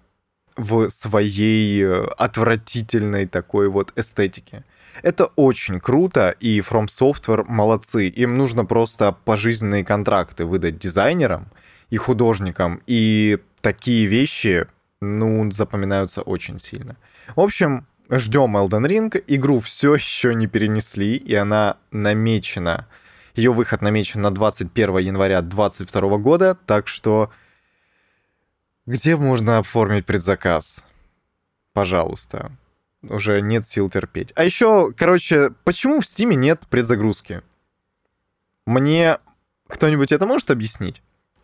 в 0.57 0.89
своей 0.91 1.83
э, 1.83 2.05
отвратительной 2.17 3.27
такой 3.27 3.69
вот 3.69 3.93
эстетике. 3.97 4.65
Это 5.03 5.27
очень 5.35 5.81
круто, 5.81 6.31
и 6.39 6.61
From 6.61 6.87
Software 6.87 7.45
молодцы. 7.49 8.07
Им 8.07 8.37
нужно 8.37 8.65
просто 8.65 9.11
пожизненные 9.25 9.85
контракты 9.85 10.45
выдать 10.45 10.79
дизайнерам 10.79 11.49
и 11.91 11.97
художникам, 11.97 12.81
и 12.87 13.39
такие 13.61 14.07
вещи, 14.07 14.67
ну, 15.01 15.51
запоминаются 15.51 16.23
очень 16.23 16.61
сильно. 16.61 16.97
В 17.35 17.41
общем, 17.41 17.87
ждем 18.09 18.57
Elden 18.57 18.87
Ring. 18.87 19.25
Игру 19.27 19.59
все 19.59 19.97
еще 19.97 20.33
не 20.33 20.47
перенесли, 20.47 21.17
и 21.17 21.35
она 21.35 21.77
намечена. 21.91 22.87
Ее 23.37 23.53
выход 23.53 23.83
намечен 23.83 24.23
на 24.23 24.31
21 24.31 24.99
января 24.99 25.43
2022 25.43 26.17
года, 26.19 26.57
так 26.67 26.89
что 26.89 27.31
где 28.87 29.17
можно 29.17 29.59
оформить 29.59 30.07
предзаказ? 30.07 30.83
Пожалуйста. 31.75 32.51
Уже 33.03 33.43
нет 33.43 33.67
сил 33.67 33.91
терпеть. 33.91 34.33
А 34.37 34.45
еще, 34.45 34.91
короче, 34.97 35.51
почему 35.65 36.01
в 36.01 36.07
Стиме 36.07 36.35
нет 36.35 36.63
предзагрузки? 36.71 37.43
Мне 38.65 39.19
кто-нибудь 39.69 40.13
это 40.13 40.25
может 40.25 40.51
объяснить? 40.51 41.03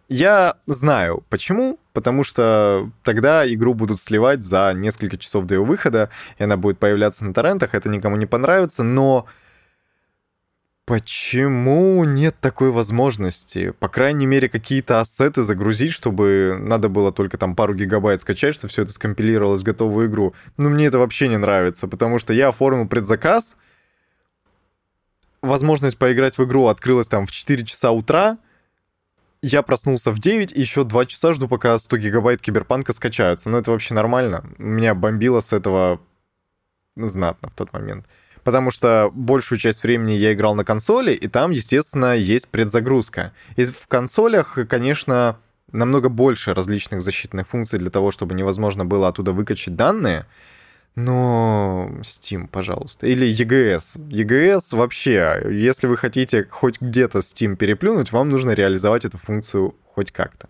Я 0.08 0.56
знаю, 0.66 1.24
почему. 1.28 1.78
Потому 1.92 2.24
что 2.24 2.90
тогда 3.02 3.46
игру 3.52 3.74
будут 3.74 4.00
сливать 4.00 4.42
за 4.42 4.72
несколько 4.74 5.18
часов 5.18 5.44
до 5.44 5.56
ее 5.56 5.64
выхода, 5.64 6.08
и 6.38 6.44
она 6.44 6.56
будет 6.56 6.78
появляться 6.78 7.26
на 7.26 7.34
торрентах, 7.34 7.74
это 7.74 7.90
никому 7.90 8.16
не 8.16 8.24
понравится, 8.24 8.82
но 8.82 9.26
Почему 10.84 12.02
нет 12.02 12.34
такой 12.40 12.72
возможности? 12.72 13.70
По 13.78 13.88
крайней 13.88 14.26
мере, 14.26 14.48
какие-то 14.48 14.98
ассеты 14.98 15.42
загрузить, 15.42 15.92
чтобы 15.92 16.56
надо 16.58 16.88
было 16.88 17.12
только 17.12 17.38
там 17.38 17.54
пару 17.54 17.72
гигабайт 17.74 18.20
скачать, 18.20 18.56
чтобы 18.56 18.70
все 18.70 18.82
это 18.82 18.92
скомпилировалось 18.92 19.60
в 19.60 19.64
готовую 19.64 20.08
игру. 20.08 20.34
Но 20.56 20.70
мне 20.70 20.86
это 20.86 20.98
вообще 20.98 21.28
не 21.28 21.36
нравится, 21.36 21.86
потому 21.86 22.18
что 22.18 22.32
я 22.32 22.48
оформил 22.48 22.88
предзаказ, 22.88 23.56
возможность 25.40 25.98
поиграть 25.98 26.36
в 26.36 26.44
игру 26.44 26.66
открылась 26.66 27.06
там 27.06 27.26
в 27.26 27.30
4 27.30 27.64
часа 27.64 27.92
утра, 27.92 28.38
я 29.40 29.62
проснулся 29.62 30.10
в 30.10 30.18
9 30.18 30.52
и 30.52 30.60
еще 30.60 30.82
2 30.82 31.06
часа 31.06 31.32
жду, 31.32 31.46
пока 31.46 31.78
100 31.78 31.96
гигабайт 31.96 32.40
киберпанка 32.40 32.92
скачаются. 32.92 33.50
Но 33.50 33.58
это 33.58 33.70
вообще 33.70 33.94
нормально. 33.94 34.44
Меня 34.58 34.96
бомбило 34.96 35.38
с 35.40 35.52
этого 35.52 36.00
знатно 36.96 37.50
в 37.50 37.54
тот 37.54 37.72
момент 37.72 38.06
потому 38.44 38.70
что 38.70 39.10
большую 39.14 39.58
часть 39.58 39.82
времени 39.82 40.12
я 40.12 40.32
играл 40.32 40.54
на 40.54 40.64
консоли, 40.64 41.12
и 41.12 41.28
там, 41.28 41.50
естественно, 41.50 42.16
есть 42.16 42.48
предзагрузка. 42.48 43.32
И 43.56 43.64
в 43.64 43.86
консолях, 43.86 44.58
конечно, 44.68 45.38
намного 45.72 46.08
больше 46.08 46.54
различных 46.54 47.00
защитных 47.00 47.48
функций 47.48 47.78
для 47.78 47.90
того, 47.90 48.10
чтобы 48.10 48.34
невозможно 48.34 48.84
было 48.84 49.08
оттуда 49.08 49.32
выкачать 49.32 49.76
данные, 49.76 50.26
но 50.94 51.90
Steam, 52.02 52.48
пожалуйста. 52.48 53.06
Или 53.06 53.26
EGS. 53.32 53.98
EGS 54.10 54.76
вообще, 54.76 55.42
если 55.50 55.86
вы 55.86 55.96
хотите 55.96 56.46
хоть 56.50 56.80
где-то 56.80 57.20
Steam 57.20 57.56
переплюнуть, 57.56 58.12
вам 58.12 58.28
нужно 58.28 58.50
реализовать 58.50 59.04
эту 59.04 59.16
функцию 59.16 59.74
хоть 59.94 60.12
как-то. 60.12 60.48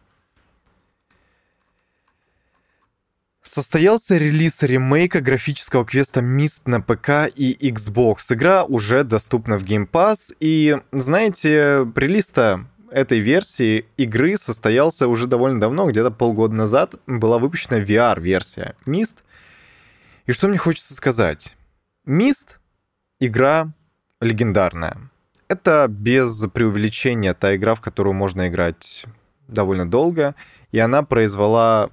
Состоялся 3.42 4.16
релиз 4.18 4.62
ремейка 4.62 5.20
графического 5.20 5.84
квеста 5.84 6.20
Mist 6.20 6.62
на 6.66 6.80
ПК 6.80 7.28
и 7.34 7.56
Xbox. 7.70 8.18
Игра 8.30 8.64
уже 8.64 9.02
доступна 9.02 9.58
в 9.58 9.64
Game 9.64 9.90
Pass, 9.90 10.34
и, 10.38 10.78
знаете, 10.92 11.84
релиз-то 11.96 12.66
этой 12.92 13.18
версии 13.18 13.86
игры 13.96 14.36
состоялся 14.36 15.08
уже 15.08 15.26
довольно 15.26 15.60
давно, 15.60 15.90
где-то 15.90 16.12
полгода 16.12 16.54
назад 16.54 16.94
была 17.08 17.38
выпущена 17.38 17.80
VR-версия 17.80 18.76
Mist. 18.86 19.16
И 20.26 20.32
что 20.32 20.46
мне 20.46 20.56
хочется 20.56 20.94
сказать? 20.94 21.56
Mist— 22.06 22.58
игра 23.18 23.72
легендарная. 24.20 25.10
Это 25.48 25.88
без 25.88 26.46
преувеличения 26.46 27.34
та 27.34 27.56
игра, 27.56 27.74
в 27.74 27.80
которую 27.80 28.14
можно 28.14 28.46
играть 28.46 29.04
довольно 29.48 29.90
долго, 29.90 30.36
и 30.70 30.78
она 30.78 31.02
произвела 31.02 31.90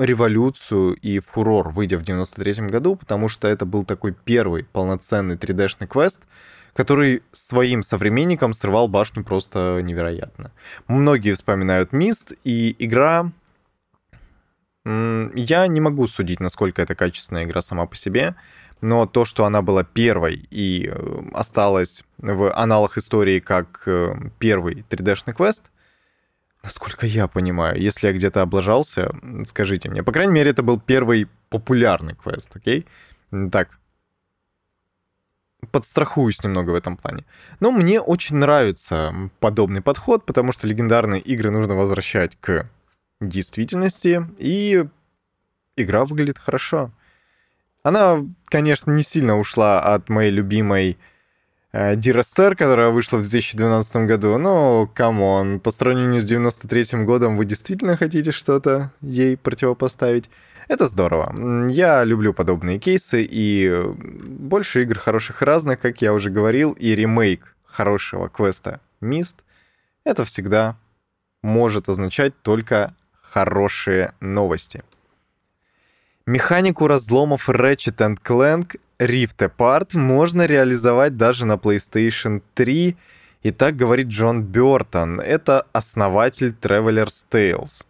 революцию 0.00 0.94
и 0.94 1.18
фурор, 1.20 1.70
выйдя 1.70 1.98
в 1.98 2.02
93 2.02 2.66
году, 2.66 2.96
потому 2.96 3.28
что 3.28 3.46
это 3.46 3.66
был 3.66 3.84
такой 3.84 4.12
первый 4.12 4.64
полноценный 4.64 5.36
3D-шный 5.36 5.86
квест, 5.86 6.22
который 6.72 7.22
своим 7.32 7.82
современникам 7.82 8.54
срывал 8.54 8.88
башню 8.88 9.24
просто 9.24 9.80
невероятно. 9.82 10.52
Многие 10.88 11.34
вспоминают 11.34 11.92
Мист, 11.92 12.32
и 12.44 12.74
игра... 12.78 13.30
Я 14.86 15.66
не 15.66 15.80
могу 15.80 16.06
судить, 16.06 16.40
насколько 16.40 16.80
это 16.80 16.94
качественная 16.94 17.44
игра 17.44 17.60
сама 17.60 17.84
по 17.84 17.94
себе, 17.94 18.34
но 18.80 19.04
то, 19.04 19.26
что 19.26 19.44
она 19.44 19.60
была 19.60 19.84
первой 19.84 20.48
и 20.50 20.90
э, 20.90 21.22
осталась 21.34 22.02
в 22.16 22.50
аналах 22.54 22.96
истории 22.96 23.40
как 23.40 23.82
э, 23.84 24.14
первый 24.38 24.86
3D-шный 24.88 25.34
квест— 25.34 25.64
Насколько 26.62 27.06
я 27.06 27.26
понимаю, 27.26 27.80
если 27.80 28.08
я 28.08 28.12
где-то 28.12 28.42
облажался, 28.42 29.14
скажите 29.44 29.88
мне. 29.88 30.02
По 30.02 30.12
крайней 30.12 30.32
мере, 30.34 30.50
это 30.50 30.62
был 30.62 30.78
первый 30.78 31.28
популярный 31.48 32.14
квест, 32.14 32.54
окей? 32.54 32.86
Так, 33.50 33.78
подстрахуюсь 35.70 36.42
немного 36.44 36.70
в 36.70 36.74
этом 36.74 36.96
плане. 36.96 37.24
Но 37.60 37.70
мне 37.70 38.00
очень 38.00 38.36
нравится 38.36 39.14
подобный 39.40 39.80
подход, 39.80 40.26
потому 40.26 40.52
что 40.52 40.66
легендарные 40.66 41.20
игры 41.20 41.50
нужно 41.50 41.74
возвращать 41.74 42.36
к 42.40 42.68
действительности, 43.20 44.26
и 44.38 44.84
игра 45.76 46.04
выглядит 46.04 46.38
хорошо. 46.38 46.90
Она, 47.82 48.18
конечно, 48.46 48.90
не 48.90 49.02
сильно 49.02 49.38
ушла 49.38 49.80
от 49.80 50.08
моей 50.08 50.30
любимой 50.30 50.98
Dear 51.72 52.02
Esther, 52.02 52.56
которая 52.56 52.90
вышла 52.90 53.18
в 53.18 53.22
2012 53.22 54.06
году, 54.06 54.38
ну, 54.38 54.90
come 54.92 55.31
on, 55.31 55.60
по 55.60 55.70
сравнению 55.70 56.20
с 56.20 56.24
93 56.24 57.04
годом 57.04 57.36
вы 57.36 57.44
действительно 57.44 57.96
хотите 57.96 58.32
что-то 58.32 58.90
ей 59.00 59.36
противопоставить? 59.36 60.28
Это 60.66 60.86
здорово. 60.86 61.68
Я 61.68 62.04
люблю 62.04 62.32
подобные 62.34 62.78
кейсы, 62.78 63.26
и 63.28 63.72
больше 63.94 64.82
игр 64.82 64.98
хороших 64.98 65.42
разных, 65.42 65.80
как 65.80 66.02
я 66.02 66.12
уже 66.12 66.30
говорил, 66.30 66.72
и 66.72 66.94
ремейк 66.94 67.54
хорошего 67.64 68.28
квеста 68.28 68.80
Myst 69.00 69.42
это 70.04 70.24
всегда 70.24 70.76
может 71.42 71.88
означать 71.88 72.34
только 72.42 72.94
хорошие 73.20 74.12
новости. 74.20 74.82
Механику 76.26 76.86
разломов 76.86 77.48
Ratchet 77.48 78.18
Clank 78.22 78.78
Rift 79.00 79.38
Apart 79.38 79.96
можно 79.96 80.44
реализовать 80.46 81.16
даже 81.16 81.46
на 81.46 81.54
PlayStation 81.54 82.42
3, 82.54 82.96
и 83.42 83.50
так 83.50 83.74
говорит 83.74 84.08
Джон 84.08 84.42
Бёртон. 84.42 85.20
Это 85.20 85.66
основатель 85.72 86.54
Traveler's 86.60 87.24
Tales. 87.30 87.86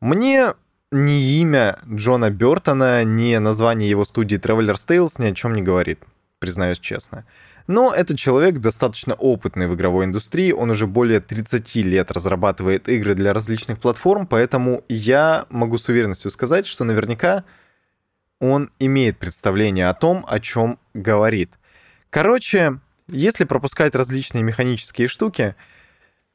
Мне 0.00 0.52
ни 0.92 1.40
имя 1.40 1.78
Джона 1.88 2.30
Бёртона, 2.30 3.02
ни 3.04 3.34
название 3.36 3.88
его 3.88 4.04
студии 4.04 4.38
Traveler's 4.38 4.86
Tales 4.86 5.14
ни 5.18 5.30
о 5.30 5.34
чем 5.34 5.54
не 5.54 5.62
говорит, 5.62 6.00
признаюсь 6.38 6.78
честно. 6.78 7.24
Но 7.66 7.92
этот 7.92 8.18
человек 8.18 8.58
достаточно 8.58 9.14
опытный 9.14 9.66
в 9.68 9.74
игровой 9.74 10.04
индустрии, 10.04 10.52
он 10.52 10.70
уже 10.70 10.86
более 10.86 11.20
30 11.20 11.76
лет 11.76 12.12
разрабатывает 12.12 12.90
игры 12.90 13.14
для 13.14 13.32
различных 13.32 13.78
платформ, 13.78 14.26
поэтому 14.26 14.84
я 14.88 15.46
могу 15.48 15.78
с 15.78 15.88
уверенностью 15.88 16.30
сказать, 16.30 16.66
что 16.66 16.84
наверняка 16.84 17.44
он 18.40 18.70
имеет 18.78 19.18
представление 19.18 19.88
о 19.88 19.94
том, 19.94 20.24
о 20.28 20.40
чем 20.40 20.78
говорит. 20.94 21.50
Короче, 22.10 22.78
если 23.08 23.44
пропускать 23.44 23.94
различные 23.94 24.42
механические 24.42 25.08
штуки, 25.08 25.54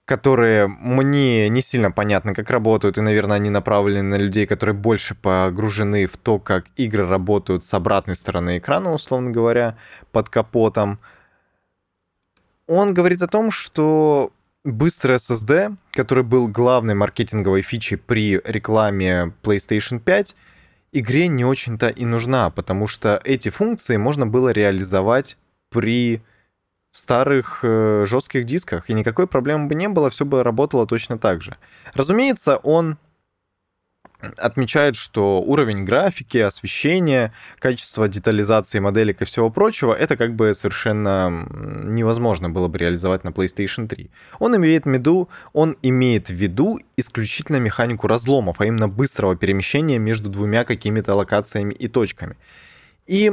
которые 0.05 0.67
мне 0.67 1.48
не 1.50 1.62
сильно 1.62 1.91
понятны, 1.91 2.34
как 2.34 2.50
работают, 2.50 2.98
и, 2.98 3.01
наверное, 3.01 3.38
они 3.38 3.50
направлены 3.50 4.03
на 4.03 4.15
людей, 4.15 4.46
которые 4.46 4.75
больше 4.75 5.15
погружены 5.15 6.05
в 6.05 6.17
то, 6.17 6.39
как 6.39 6.65
игры 6.75 7.08
работают 7.08 7.63
с 7.63 7.74
обратной 7.74 8.15
стороны 8.15 8.58
экрана, 8.58 8.93
условно 8.93 9.31
говоря, 9.31 9.77
под 10.12 10.29
капотом, 10.29 11.00
он 12.67 12.93
говорит 12.93 13.22
о 13.22 13.27
том, 13.27 13.51
что 13.51 14.31
быстрый 14.63 15.17
SSD, 15.17 15.75
который 15.91 16.24
был 16.24 16.48
главной 16.48 16.96
маркетинговой 16.96 17.62
фичей 17.62 17.98
при 17.98 18.41
рекламе 18.43 19.34
PlayStation 19.43 20.00
5, 20.00 20.36
игре 20.91 21.27
не 21.27 21.45
очень-то 21.45 21.89
и 21.89 22.05
нужна, 22.05 22.50
потому 22.50 22.88
что 22.88 23.21
эти 23.24 23.50
функции 23.50 23.98
можно 23.98 24.27
было 24.27 24.50
реализовать 24.50 25.38
при 25.69 26.21
старых 26.91 27.60
э, 27.63 28.05
жестких 28.05 28.45
дисках, 28.45 28.89
и 28.89 28.93
никакой 28.93 29.27
проблемы 29.27 29.67
бы 29.67 29.75
не 29.75 29.88
было, 29.88 30.10
все 30.10 30.25
бы 30.25 30.43
работало 30.43 30.86
точно 30.86 31.17
так 31.17 31.41
же. 31.41 31.57
Разумеется, 31.93 32.57
он 32.57 32.98
отмечает, 34.38 34.96
что 34.96 35.42
уровень 35.42 35.84
графики, 35.84 36.38
освещения, 36.38 37.32
качество 37.60 38.08
детализации 38.08 38.80
моделек 38.80 39.22
и 39.22 39.25
всего 39.25 39.50
прочего, 39.50 39.94
это 39.94 40.18
как 40.18 40.36
бы 40.36 40.54
совершенно 40.54 41.48
невозможно 41.51 42.50
было 42.50 42.68
бы 42.68 42.78
реализовать 42.78 43.24
на 43.24 43.30
PlayStation 43.30 43.88
3. 43.88 44.10
Он 44.40 44.56
имеет 44.56 44.86
в 44.86 44.90
виду, 44.90 45.30
он 45.54 45.78
имеет 45.82 46.30
в 46.30 46.34
виду 46.34 46.80
исключительно 46.98 47.58
механику 47.58 48.08
разломов, 48.08 48.62
а 48.62 48.66
именно 48.66 48.88
быстрого 48.88 49.36
перемещения 49.36 50.00
между 50.00 50.30
двумя 50.30 50.63
какими-то 50.63 51.16
локациями 51.16 51.74
и 51.74 51.88
точками. 51.88 52.38
И, 53.08 53.32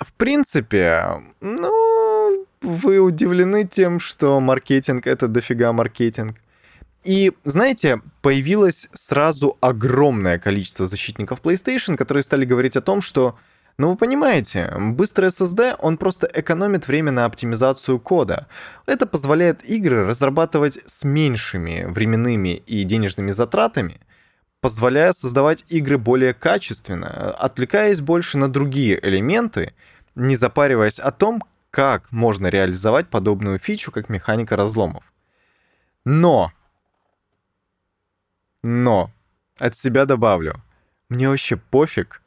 в 0.00 0.12
принципе, 0.14 1.22
ну, 1.40 2.46
вы 2.60 3.00
удивлены 3.00 3.64
тем, 3.64 4.00
что 4.00 4.40
маркетинг— 4.40 5.06
это 5.08 5.28
дофига 5.28 5.72
маркетинг. 5.72 6.36
И, 7.04 7.32
знаете, 7.44 8.00
появилось 8.20 8.88
сразу 8.92 9.58
огромное 9.60 10.38
количество 10.38 10.86
защитников 10.86 11.40
PlayStation, 11.40 11.96
которые 11.96 12.22
стали 12.22 12.44
говорить 12.44 12.76
о 12.76 12.80
том, 12.80 13.00
что, 13.00 13.36
ну 13.76 13.90
вы 13.90 13.96
понимаете, 13.96 14.72
быстрый 14.78 15.28
SSD, 15.30 15.76
он 15.80 15.96
просто 15.96 16.30
экономит 16.32 16.86
время 16.86 17.10
на 17.10 17.24
оптимизацию 17.24 17.98
кода. 17.98 18.46
Это 18.86 19.06
позволяет 19.06 19.64
игры 19.64 20.06
разрабатывать 20.06 20.78
с 20.86 21.02
меньшими 21.02 21.86
временными 21.88 22.62
и 22.66 22.84
денежными 22.84 23.32
затратами, 23.32 24.00
позволяя 24.60 25.12
создавать 25.12 25.64
игры 25.68 25.98
более 25.98 26.34
качественно, 26.34 27.32
отвлекаясь 27.32 28.00
больше 28.00 28.38
на 28.38 28.46
другие 28.46 29.04
элементы, 29.04 29.74
не 30.14 30.36
запариваясь 30.36 31.00
о 31.00 31.10
том, 31.10 31.42
как 31.72 32.12
можно 32.12 32.46
реализовать 32.46 33.08
подобную 33.08 33.58
фичу, 33.58 33.90
как 33.90 34.08
механика 34.08 34.54
разломов. 34.54 35.02
Но 36.04 36.52
но 38.62 39.10
от 39.58 39.76
себя 39.76 40.06
добавлю, 40.06 40.62
мне 41.08 41.28
вообще 41.28 41.56
пофиг, 41.56 42.22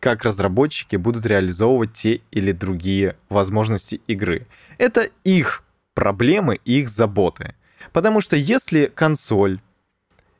как 0.00 0.24
разработчики 0.24 0.96
будут 0.96 1.26
реализовывать 1.26 1.92
те 1.94 2.20
или 2.30 2.52
другие 2.52 3.16
возможности 3.28 4.00
игры. 4.06 4.46
Это 4.78 5.08
их 5.24 5.64
проблемы 5.94 6.60
и 6.64 6.80
их 6.80 6.88
заботы. 6.88 7.54
Потому 7.92 8.20
что 8.20 8.36
если 8.36 8.86
консоль 8.94 9.60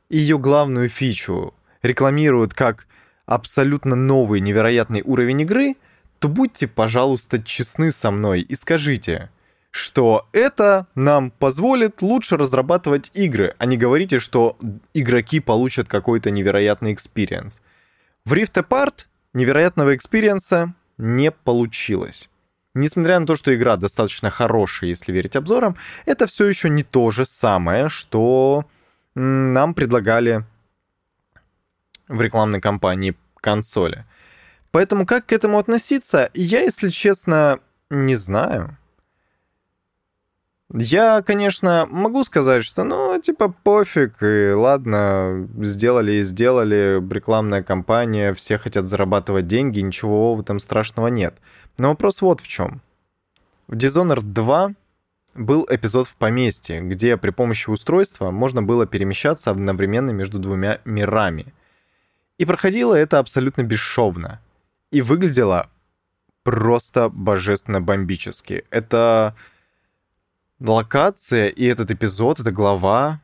и 0.09 0.17
ее 0.17 0.37
главную 0.37 0.89
фичу 0.89 1.53
рекламируют 1.81 2.53
как 2.53 2.87
абсолютно 3.25 3.95
новый 3.95 4.39
невероятный 4.39 5.01
уровень 5.03 5.41
игры, 5.41 5.75
то 6.19 6.27
будьте, 6.27 6.67
пожалуйста, 6.67 7.41
честны 7.41 7.91
со 7.91 8.11
мной 8.11 8.41
и 8.41 8.55
скажите, 8.55 9.29
что 9.77 10.27
это 10.31 10.87
нам 10.95 11.31
позволит 11.31 12.01
лучше 12.01 12.37
разрабатывать 12.37 13.11
игры, 13.13 13.55
а 13.57 13.65
не 13.65 13.77
говорите, 13.77 14.19
что 14.19 14.57
игроки 14.93 15.39
получат 15.39 15.87
какой-то 15.87 16.31
невероятный 16.31 16.93
experience. 16.93 17.61
В 18.25 18.33
Rift 18.33 18.53
Apart 18.55 19.05
невероятного 19.33 19.95
experience 19.95 20.66
а 20.66 20.73
не 20.97 21.31
получилось. 21.31 22.29
Несмотря 22.73 23.19
на 23.19 23.25
то, 23.25 23.35
что 23.35 23.55
игра 23.55 23.77
достаточно 23.77 24.29
хорошая, 24.29 24.89
если 24.89 25.11
верить 25.11 25.35
обзорам, 25.35 25.77
это 26.05 26.27
все 26.27 26.45
еще 26.45 26.69
не 26.69 26.83
то 26.83 27.09
же 27.11 27.25
самое, 27.25 27.89
что 27.89 28.65
нам 29.15 29.73
предлагали 29.73 30.43
в 32.07 32.21
рекламной 32.21 32.61
кампании 32.61 33.15
консоли. 33.35 34.05
Поэтому 34.71 35.05
как 35.05 35.25
к 35.25 35.33
этому 35.33 35.57
относиться, 35.57 36.29
я, 36.33 36.61
если 36.61 36.89
честно, 36.89 37.59
не 37.89 38.15
знаю. 38.15 38.77
Я, 40.73 41.21
конечно, 41.21 41.87
могу 41.89 42.25
сказать, 42.25 42.65
что, 42.65 42.83
ну, 42.83 43.21
типа, 43.21 43.53
пофиг, 43.63 44.21
и 44.21 44.51
ладно, 44.51 45.47
сделали 45.59 46.13
и 46.13 46.23
сделали, 46.23 47.01
рекламная 47.09 47.63
кампания, 47.63 48.33
все 48.33 48.57
хотят 48.57 48.85
зарабатывать 48.85 49.47
деньги, 49.47 49.79
ничего 49.79 50.35
в 50.35 50.41
этом 50.41 50.59
страшного 50.59 51.07
нет. 51.07 51.37
Но 51.77 51.89
вопрос 51.89 52.21
вот 52.21 52.41
в 52.41 52.47
чем. 52.47 52.81
В 53.67 53.75
Dishonored 53.75 54.23
2 54.23 54.71
был 55.35 55.65
эпизод 55.69 56.07
в 56.07 56.15
поместье, 56.15 56.81
где 56.81 57.15
при 57.15 57.29
помощи 57.29 57.69
устройства 57.69 58.31
можно 58.31 58.61
было 58.61 58.85
перемещаться 58.85 59.51
одновременно 59.51 60.11
между 60.11 60.37
двумя 60.37 60.81
мирами. 60.83 61.53
И 62.37 62.45
проходило 62.45 62.93
это 62.93 63.19
абсолютно 63.19 63.63
бесшовно. 63.63 64.41
И 64.91 65.01
выглядело 65.01 65.69
просто 66.43 67.09
божественно 67.09 67.81
бомбически. 67.81 68.65
Это 68.69 69.35
Локация 70.59 71.49
и 71.49 71.65
этот 71.65 71.91
эпизод, 71.91 72.39
эта 72.39 72.51
глава, 72.51 73.21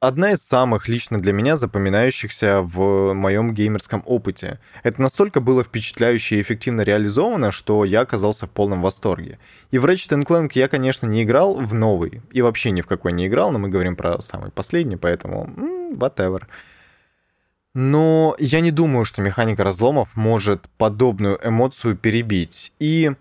одна 0.00 0.32
из 0.32 0.42
самых 0.42 0.88
лично 0.88 1.22
для 1.22 1.32
меня 1.32 1.54
запоминающихся 1.54 2.62
в 2.62 3.12
моем 3.12 3.54
геймерском 3.54 4.02
опыте. 4.04 4.58
Это 4.82 5.00
настолько 5.00 5.40
было 5.40 5.62
впечатляюще 5.62 6.38
и 6.38 6.42
эффективно 6.42 6.80
реализовано, 6.80 7.52
что 7.52 7.84
я 7.84 8.00
оказался 8.00 8.46
в 8.46 8.50
полном 8.50 8.82
восторге. 8.82 9.38
И 9.70 9.78
в 9.78 9.84
Ratchet 9.84 10.24
Clank 10.24 10.50
я, 10.54 10.66
конечно, 10.66 11.06
не 11.06 11.22
играл 11.22 11.54
в 11.54 11.72
новый, 11.72 12.20
и 12.32 12.42
вообще 12.42 12.72
ни 12.72 12.80
в 12.80 12.86
какой 12.88 13.12
не 13.12 13.28
играл, 13.28 13.52
но 13.52 13.60
мы 13.60 13.68
говорим 13.68 13.94
про 13.94 14.20
самый 14.20 14.50
последний, 14.50 14.96
поэтому 14.96 15.44
whatever. 15.94 16.42
Но 17.74 18.34
я 18.40 18.58
не 18.58 18.72
думаю, 18.72 19.04
что 19.04 19.22
механика 19.22 19.62
разломов 19.62 20.16
может 20.16 20.68
подобную 20.78 21.38
эмоцию 21.44 21.96
перебить. 21.96 22.72
И 22.80 23.12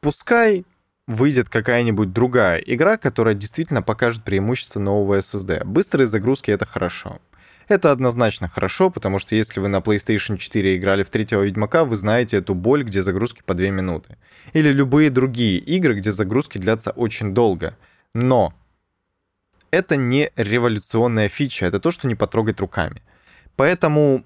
пускай 0.00 0.64
выйдет 1.06 1.48
какая-нибудь 1.48 2.12
другая 2.12 2.58
игра, 2.58 2.96
которая 2.96 3.34
действительно 3.34 3.82
покажет 3.82 4.24
преимущество 4.24 4.80
нового 4.80 5.18
SSD. 5.18 5.64
Быстрые 5.64 6.06
загрузки— 6.06 6.50
это 6.52 6.66
хорошо. 6.66 7.20
Это 7.68 7.92
однозначно 7.92 8.48
хорошо, 8.48 8.90
потому 8.90 9.18
что 9.18 9.34
если 9.34 9.60
вы 9.60 9.68
на 9.68 9.78
PlayStation 9.78 10.36
4 10.36 10.76
играли 10.76 11.02
в 11.02 11.10
третьего 11.10 11.42
Ведьмака, 11.42 11.84
вы 11.84 11.96
знаете 11.96 12.36
эту 12.38 12.54
боль, 12.54 12.84
где 12.84 13.00
загрузки 13.00 13.42
по 13.44 13.54
2 13.54 13.68
минуты. 13.68 14.16
Или 14.52 14.70
любые 14.70 15.10
другие 15.10 15.58
игры, 15.58 15.94
где 15.94 16.12
загрузки 16.12 16.58
длятся 16.58 16.90
очень 16.90 17.32
долго. 17.32 17.76
Но 18.14 18.52
это 19.70 19.96
не 19.96 20.30
революционная 20.36 21.28
фича, 21.28 21.66
это 21.66 21.80
то, 21.80 21.90
что 21.90 22.06
не 22.06 22.14
потрогать 22.14 22.60
руками. 22.60 23.02
Поэтому 23.56 24.24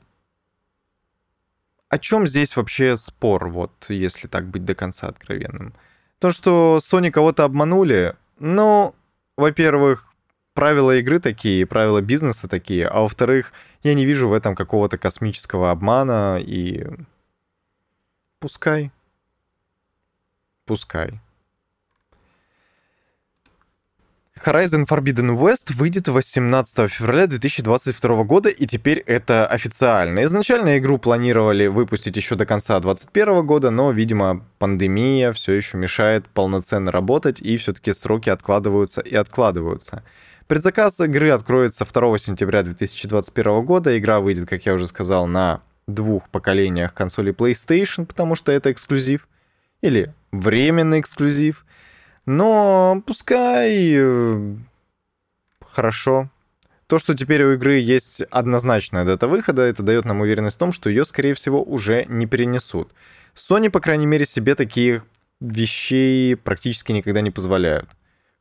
о 1.89 1.99
чем 1.99 2.27
здесь 2.27 2.57
вообще 2.57 2.97
спор, 2.97 3.49
вот 3.49 3.87
если 3.89 4.27
так 4.29 4.47
быть 4.47 4.65
до 4.65 4.75
конца 4.75 5.09
откровенным? 5.09 5.75
То, 6.19 6.31
что 6.31 6.81
Sony 6.83 7.11
кого-то 7.11 7.45
обманули, 7.45 8.15
ну, 8.39 8.95
во-первых, 9.37 10.13
правила 10.53 10.97
игры 10.97 11.21
такие, 11.21 11.67
правила 11.67 12.01
бизнеса 12.01 12.49
такие, 12.49 12.89
а 12.89 13.01
во-вторых, 13.01 13.53
я 13.85 13.95
не 13.95 14.05
вижу 14.05 14.29
в 14.29 14.33
этом 14.33 14.57
какого-то 14.57 14.99
космического 14.99 15.71
обмана, 15.71 16.39
и 16.41 16.85
пускай. 18.41 18.91
Пускай. 20.67 21.21
Horizon 24.45 24.87
Forbidden 24.87 25.39
West 25.39 25.75
выйдет 25.75 26.09
18 26.09 26.91
февраля 26.91 27.27
2022 27.27 28.25
года, 28.25 28.49
и 28.49 28.67
теперь 28.67 28.99
это 29.01 29.47
официально. 29.47 30.25
Изначально 30.25 30.79
игру 30.79 30.99
планировали 30.99 31.67
выпустить 31.67 32.17
еще 32.17 32.35
до 32.35 32.47
конца 32.47 32.79
2021 32.81 33.47
года, 33.47 33.71
но, 33.71 33.91
видимо, 33.91 34.45
пандемия 34.59 35.33
все 35.33 35.53
еще 35.53 35.77
мешает 35.77 36.27
полноценно 36.29 36.93
работать, 36.93 37.41
и 37.41 37.57
все-таки 37.57 37.93
сроки 37.93 38.31
откладываются 38.31 39.01
и 39.01 39.15
откладываются. 39.15 40.03
Предзаказ 40.47 41.01
игры 41.01 41.31
откроется 41.31 41.85
2 41.85 42.19
сентября 42.19 42.63
2021 42.63 43.65
года. 43.65 43.99
Игра 43.99 44.21
выйдет, 44.21 44.49
как 44.49 44.65
я 44.65 44.75
уже 44.75 44.87
сказал, 44.87 45.27
на 45.27 45.61
двух 45.87 46.29
поколениях 46.31 46.95
консолей 46.95 47.33
PlayStation, 47.33 48.07
потому 48.07 48.35
что 48.35 48.53
это 48.53 48.73
эксклюзив. 48.73 49.29
Или 49.83 50.15
временный 50.33 51.01
эксклюзив. 51.01 51.65
Но 52.31 53.03
пускай 53.07 53.95
э, 53.97 54.57
хорошо. 55.63 56.29
То, 56.87 56.99
что 56.99 57.15
теперь 57.15 57.43
у 57.43 57.55
игры 57.55 57.79
есть 57.79 58.21
однозначная 58.21 59.07
дата 59.07 59.27
выхода, 59.27 59.63
это 59.63 59.83
дает 59.83 60.05
нам 60.05 60.21
уверенность 60.21 60.57
в 60.57 60.59
том, 60.59 60.71
что 60.71 60.91
ее, 60.91 61.07
скорее 61.07 61.33
всего, 61.33 61.63
уже 61.63 62.05
не 62.05 62.27
перенесут. 62.27 62.93
Sony, 63.35 63.71
по 63.71 63.81
крайней 63.81 64.05
мере, 64.05 64.27
себе 64.27 64.55
таких 64.55 65.07
вещей 65.41 66.37
практически 66.37 66.93
никогда 66.93 67.23
не 67.23 67.31
позволяют. 67.31 67.89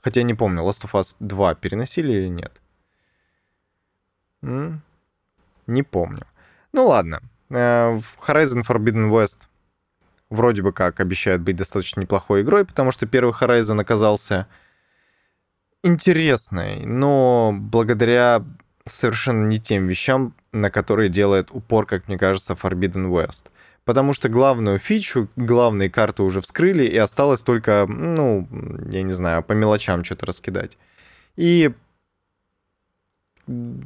Хотя 0.04 0.24
не 0.24 0.34
помню, 0.34 0.64
Last 0.64 0.84
of 0.84 0.92
Us 0.92 1.16
2 1.22 1.56
переносили 1.56 2.12
или 2.12 2.28
нет. 2.28 2.52
М? 4.42 4.82
Не 5.66 5.84
помню. 5.84 6.28
Ну 6.74 6.88
ладно. 6.88 7.22
Э, 7.50 7.98
Horizon 8.28 8.66
Forbidden 8.68 9.10
West 9.10 9.48
вроде 10.30 10.62
бы 10.62 10.72
как 10.74 11.00
обещает 11.00 11.42
быть 11.42 11.56
достаточно 11.56 12.02
неплохой 12.02 12.42
игрой, 12.42 12.66
потому 12.66 12.92
что 12.92 13.06
первый 13.06 13.34
Horizon 13.34 13.80
оказался 13.80 14.48
интересной, 15.84 16.86
но 16.86 17.54
благодаря 17.56 18.44
совершенно 18.86 19.46
не 19.48 19.60
тем 19.60 19.88
вещам, 19.88 20.34
на 20.52 20.70
которые 20.70 21.10
делает 21.10 21.50
упор, 21.52 21.86
как 21.86 22.08
мне 22.08 22.18
кажется, 22.18 22.54
Forbidden 22.54 23.10
West. 23.10 23.46
Потому 23.86 24.12
что 24.12 24.28
главную 24.28 24.80
фичу, 24.80 25.30
главные 25.38 25.90
карты 25.90 26.24
уже 26.24 26.42
вскрыли, 26.42 26.86
и 26.86 26.98
осталось 26.98 27.42
только, 27.42 27.86
ну, 27.88 28.48
я 28.92 29.02
не 29.02 29.14
знаю, 29.14 29.44
по 29.44 29.54
мелочам 29.54 30.04
что-то 30.04 30.26
раскидать. 30.26 30.78
И 31.38 31.72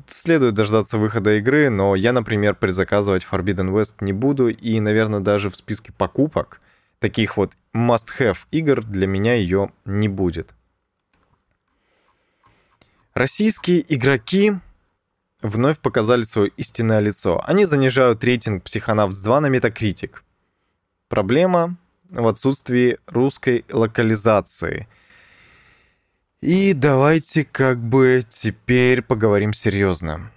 следует 0.07 0.55
дождаться 0.55 0.97
выхода 0.97 1.37
игры, 1.37 1.69
но 1.69 1.95
я, 1.95 2.13
например, 2.13 2.55
предзаказывать 2.55 3.25
Forbidden 3.29 3.71
West 3.71 3.95
не 4.01 4.13
буду, 4.13 4.49
и, 4.49 4.79
наверное, 4.79 5.19
даже 5.19 5.49
в 5.49 5.55
списке 5.55 5.93
покупок 5.93 6.61
таких 6.99 7.37
вот 7.37 7.53
must-have 7.73 8.37
игр 8.51 8.83
для 8.83 9.07
меня 9.07 9.35
ее 9.35 9.71
не 9.85 10.07
будет. 10.07 10.53
Российские 13.13 13.83
игроки 13.93 14.53
вновь 15.41 15.79
показали 15.79 16.23
свое 16.23 16.51
истинное 16.57 16.99
лицо. 16.99 17.43
Они 17.45 17.65
занижают 17.65 18.23
рейтинг 18.23 18.63
Psychonauts 18.63 19.23
2 19.23 19.41
на 19.41 19.47
Metacritic. 19.47 20.17
Проблема 21.09 21.77
в 22.09 22.27
отсутствии 22.27 22.97
русской 23.07 23.65
локализации– 23.69 24.87
и 26.41 26.73
давайте 26.73 27.45
как 27.45 27.77
бы 27.77 28.21
теперь 28.27 29.01
поговорим 29.01 29.53
серьезно. 29.53 30.31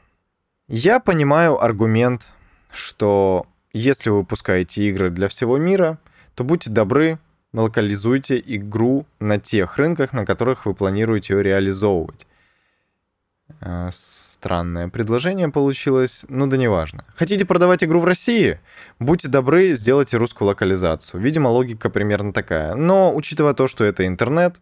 Я 0.68 1.00
понимаю 1.00 1.62
аргумент, 1.62 2.30
что 2.70 3.46
если 3.72 4.10
вы 4.10 4.18
выпускаете 4.18 4.88
игры 4.88 5.10
для 5.10 5.28
всего 5.28 5.56
мира, 5.58 5.98
то 6.34 6.44
будьте 6.44 6.70
добры, 6.70 7.18
локализуйте 7.52 8.42
игру 8.44 9.06
на 9.18 9.38
тех 9.38 9.78
рынках, 9.78 10.12
на 10.12 10.26
которых 10.26 10.66
вы 10.66 10.74
планируете 10.74 11.34
ее 11.34 11.42
реализовывать. 11.42 12.26
А, 13.60 13.90
странное 13.92 14.88
предложение 14.88 15.48
получилось, 15.48 16.26
ну 16.28 16.46
да 16.46 16.56
неважно. 16.56 17.04
Хотите 17.14 17.44
продавать 17.44 17.84
игру 17.84 18.00
в 18.00 18.04
России? 18.04 18.58
Будьте 18.98 19.28
добры, 19.28 19.72
сделайте 19.74 20.16
русскую 20.16 20.48
локализацию. 20.48 21.20
Видимо, 21.20 21.48
логика 21.48 21.88
примерно 21.88 22.32
такая. 22.32 22.74
Но, 22.74 23.14
учитывая 23.14 23.54
то, 23.54 23.66
что 23.66 23.84
это 23.84 24.06
интернет, 24.06 24.56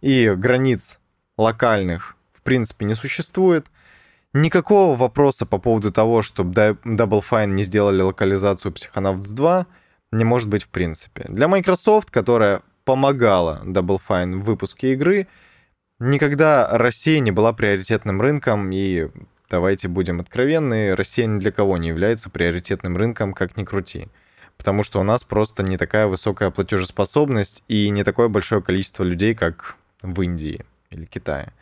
и 0.00 0.32
границ 0.36 0.98
локальных 1.36 2.16
в 2.32 2.42
принципе 2.42 2.84
не 2.86 2.94
существует. 2.94 3.66
Никакого 4.32 4.96
вопроса 4.96 5.46
по 5.46 5.58
поводу 5.58 5.90
того, 5.90 6.22
чтобы 6.22 6.78
Double 6.84 7.22
Fine 7.28 7.52
не 7.52 7.62
сделали 7.62 8.02
локализацию 8.02 8.72
Psychonauts 8.72 9.34
2, 9.34 9.66
не 10.12 10.24
может 10.24 10.48
быть 10.48 10.64
в 10.64 10.68
принципе. 10.68 11.24
Для 11.28 11.48
Microsoft, 11.48 12.10
которая 12.10 12.62
помогала 12.84 13.62
Double 13.64 14.00
Fine 14.06 14.40
в 14.40 14.44
выпуске 14.44 14.92
игры, 14.92 15.26
никогда 15.98 16.68
Россия 16.70 17.20
не 17.20 17.30
была 17.30 17.52
приоритетным 17.52 18.20
рынком, 18.20 18.70
и 18.70 19.08
давайте 19.50 19.88
будем 19.88 20.20
откровенны, 20.20 20.94
Россия 20.94 21.26
ни 21.26 21.38
для 21.38 21.52
кого 21.52 21.76
не 21.78 21.88
является 21.88 22.30
приоритетным 22.30 22.96
рынком, 22.96 23.32
как 23.32 23.56
ни 23.56 23.64
крути. 23.64 24.08
Потому 24.56 24.82
что 24.82 25.00
у 25.00 25.04
нас 25.04 25.22
просто 25.22 25.62
не 25.62 25.76
такая 25.76 26.06
высокая 26.06 26.50
платежеспособность 26.50 27.62
и 27.68 27.88
не 27.90 28.04
такое 28.04 28.28
большое 28.28 28.62
количество 28.62 29.04
людей, 29.04 29.34
как 29.34 29.76
в 30.02 30.20
Индии 30.22 30.64
или 30.90 31.04
Китае. 31.04 31.52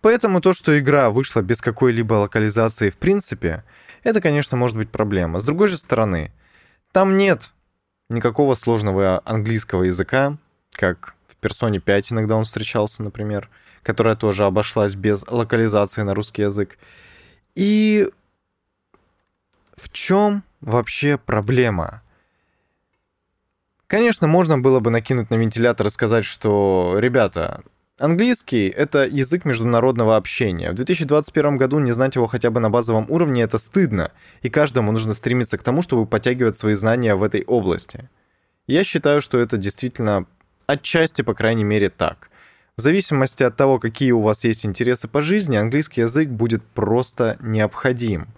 Поэтому 0.00 0.40
то, 0.40 0.52
что 0.52 0.78
игра 0.78 1.10
вышла 1.10 1.40
без 1.42 1.60
какой-либо 1.60 2.14
локализации 2.14 2.90
в 2.90 2.96
принципе, 2.96 3.64
это, 4.04 4.20
конечно, 4.20 4.56
может 4.56 4.76
быть 4.76 4.90
проблема. 4.90 5.40
С 5.40 5.44
другой 5.44 5.68
же 5.68 5.76
стороны, 5.76 6.32
там 6.92 7.16
нет 7.16 7.52
никакого 8.08 8.54
сложного 8.54 9.20
английского 9.24 9.84
языка, 9.84 10.36
как 10.72 11.14
в 11.26 11.44
Persona 11.44 11.80
5 11.80 12.12
иногда 12.12 12.36
он 12.36 12.44
встречался, 12.44 13.02
например, 13.02 13.50
которая 13.82 14.16
тоже 14.16 14.44
обошлась 14.44 14.94
без 14.94 15.26
локализации 15.26 16.02
на 16.02 16.14
русский 16.14 16.42
язык. 16.42 16.78
И 17.54 18.08
в 19.76 19.90
чем 19.90 20.44
вообще 20.60 21.18
проблема? 21.18 22.02
Конечно, 23.86 24.26
можно 24.26 24.58
было 24.58 24.80
бы 24.80 24.90
накинуть 24.90 25.30
на 25.30 25.36
вентилятор 25.36 25.86
и 25.86 25.90
сказать, 25.90 26.24
что, 26.24 26.96
ребята, 26.98 27.62
Английский— 27.98 28.68
это 28.76 29.06
язык 29.06 29.46
международного 29.46 30.16
общения. 30.16 30.70
В 30.70 30.74
2021 30.74 31.56
году 31.56 31.78
не 31.78 31.92
знать 31.92 32.14
его 32.14 32.26
хотя 32.26 32.50
бы 32.50 32.60
на 32.60 32.68
базовом 32.68 33.06
уровне— 33.08 33.42
это 33.44 33.56
стыдно, 33.56 34.12
и 34.42 34.50
каждому 34.50 34.92
нужно 34.92 35.14
стремиться 35.14 35.56
к 35.56 35.62
тому, 35.62 35.80
чтобы 35.80 36.04
подтягивать 36.04 36.58
свои 36.58 36.74
знания 36.74 37.14
в 37.14 37.22
этой 37.22 37.42
области. 37.44 38.10
Я 38.66 38.84
считаю, 38.84 39.22
что 39.22 39.38
это 39.38 39.56
действительно 39.56 40.26
отчасти, 40.66 41.22
по 41.22 41.32
крайней 41.32 41.64
мере, 41.64 41.88
так. 41.88 42.28
В 42.76 42.82
зависимости 42.82 43.42
от 43.42 43.56
того, 43.56 43.78
какие 43.78 44.10
у 44.10 44.20
вас 44.20 44.44
есть 44.44 44.66
интересы 44.66 45.08
по 45.08 45.22
жизни, 45.22 45.56
английский 45.56 46.02
язык 46.02 46.28
будет 46.28 46.62
просто 46.62 47.38
необходим. 47.40 48.28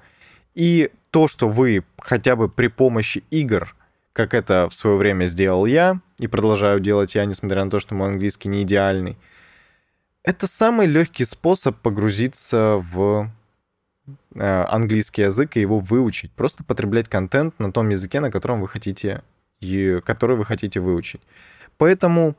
И 0.55 0.93
то, 1.11 1.27
что 1.27 1.49
вы 1.49 1.83
хотя 1.99 2.37
бы 2.37 2.49
при 2.49 2.69
помощи 2.69 3.25
игр, 3.31 3.75
как 4.13 4.35
это 4.35 4.69
в 4.71 4.75
свое 4.75 4.97
время 4.97 5.25
сделал 5.27 5.67
я, 5.67 6.01
и 6.21 6.29
продолжаю 6.29 6.79
делать 6.79 7.17
я, 7.17 7.25
несмотря 7.25 7.65
на 7.65 7.73
то, 7.73 7.81
что 7.81 7.97
мой 7.97 8.07
английский 8.07 8.49
не 8.49 8.63
идеальный, 8.63 9.17
это 10.25 10.47
самый 10.47 10.87
легкий 10.87 11.25
способ 11.25 11.77
погрузиться 11.79 12.77
в 12.93 13.31
э, 14.35 14.65
английский 14.69 15.23
язык 15.23 15.57
и 15.57 15.61
его 15.61 15.79
выучить. 15.79 16.33
Просто 16.33 16.65
потреблять 16.65 17.09
контент 17.09 17.59
на 17.59 17.73
том 17.73 17.89
языке, 17.89 18.21
на 18.21 18.31
котором 18.31 18.61
вы 18.61 18.69
хотите, 18.69 19.23
и, 19.61 20.01
который 20.05 20.37
вы 20.37 20.45
хотите 20.45 20.81
выучить. 20.81 21.21
Поэтому 21.77 22.37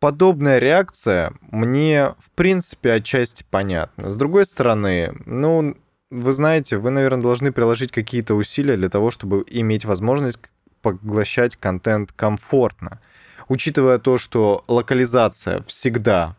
подобная 0.00 0.58
реакция 0.58 1.32
мне, 1.50 2.14
в 2.18 2.30
принципе, 2.32 2.92
отчасти 2.92 3.44
понятна. 3.48 4.10
С 4.10 4.16
другой 4.16 4.46
стороны, 4.46 5.14
ну, 5.26 5.76
вы 6.10 6.32
знаете, 6.32 6.78
вы, 6.78 6.90
наверное, 6.90 7.22
должны 7.22 7.52
приложить 7.52 7.90
какие-то 7.90 8.34
усилия 8.34 8.76
для 8.76 8.88
того, 8.88 9.10
чтобы 9.10 9.44
иметь 9.48 9.84
возможность 9.84 10.40
поглощать 10.82 11.56
контент 11.56 12.12
комфортно. 12.12 13.00
Учитывая 13.48 13.98
то, 13.98 14.18
что 14.18 14.64
локализация 14.68 15.62
всегда 15.66 16.36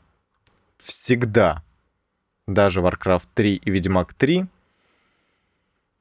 всегда, 0.86 1.64
даже 2.48 2.82
Warcraft 2.82 3.28
3 3.34 3.56
и 3.56 3.72
Ведьмак 3.72 4.14
3, 4.14 4.46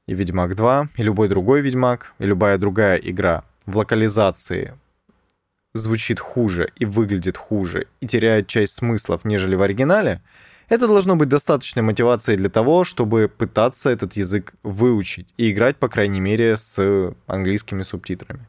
и 0.06 0.14
Ведьмак 0.14 0.54
2, 0.54 0.88
и 0.96 1.02
любой 1.02 1.28
другой 1.28 1.62
Ведьмак, 1.62 2.12
и 2.18 2.26
любая 2.26 2.58
другая 2.58 2.98
игра 2.98 3.44
в 3.66 3.76
локализации 3.78 4.78
звучит 5.72 6.20
хуже 6.20 6.70
и 6.76 6.84
выглядит 6.84 7.36
хуже 7.36 7.86
и 8.00 8.06
теряет 8.06 8.46
часть 8.46 8.74
смыслов, 8.74 9.24
нежели 9.24 9.54
в 9.54 9.62
оригинале, 9.62 10.20
это 10.68 10.86
должно 10.86 11.16
быть 11.16 11.28
достаточной 11.28 11.82
мотивацией 11.82 12.38
для 12.38 12.48
того, 12.48 12.84
чтобы 12.84 13.28
пытаться 13.28 13.90
этот 13.90 14.14
язык 14.14 14.54
выучить 14.62 15.26
и 15.36 15.50
играть, 15.50 15.76
по 15.76 15.88
крайней 15.88 16.20
мере, 16.20 16.56
с 16.56 17.14
английскими 17.26 17.82
субтитрами. 17.82 18.46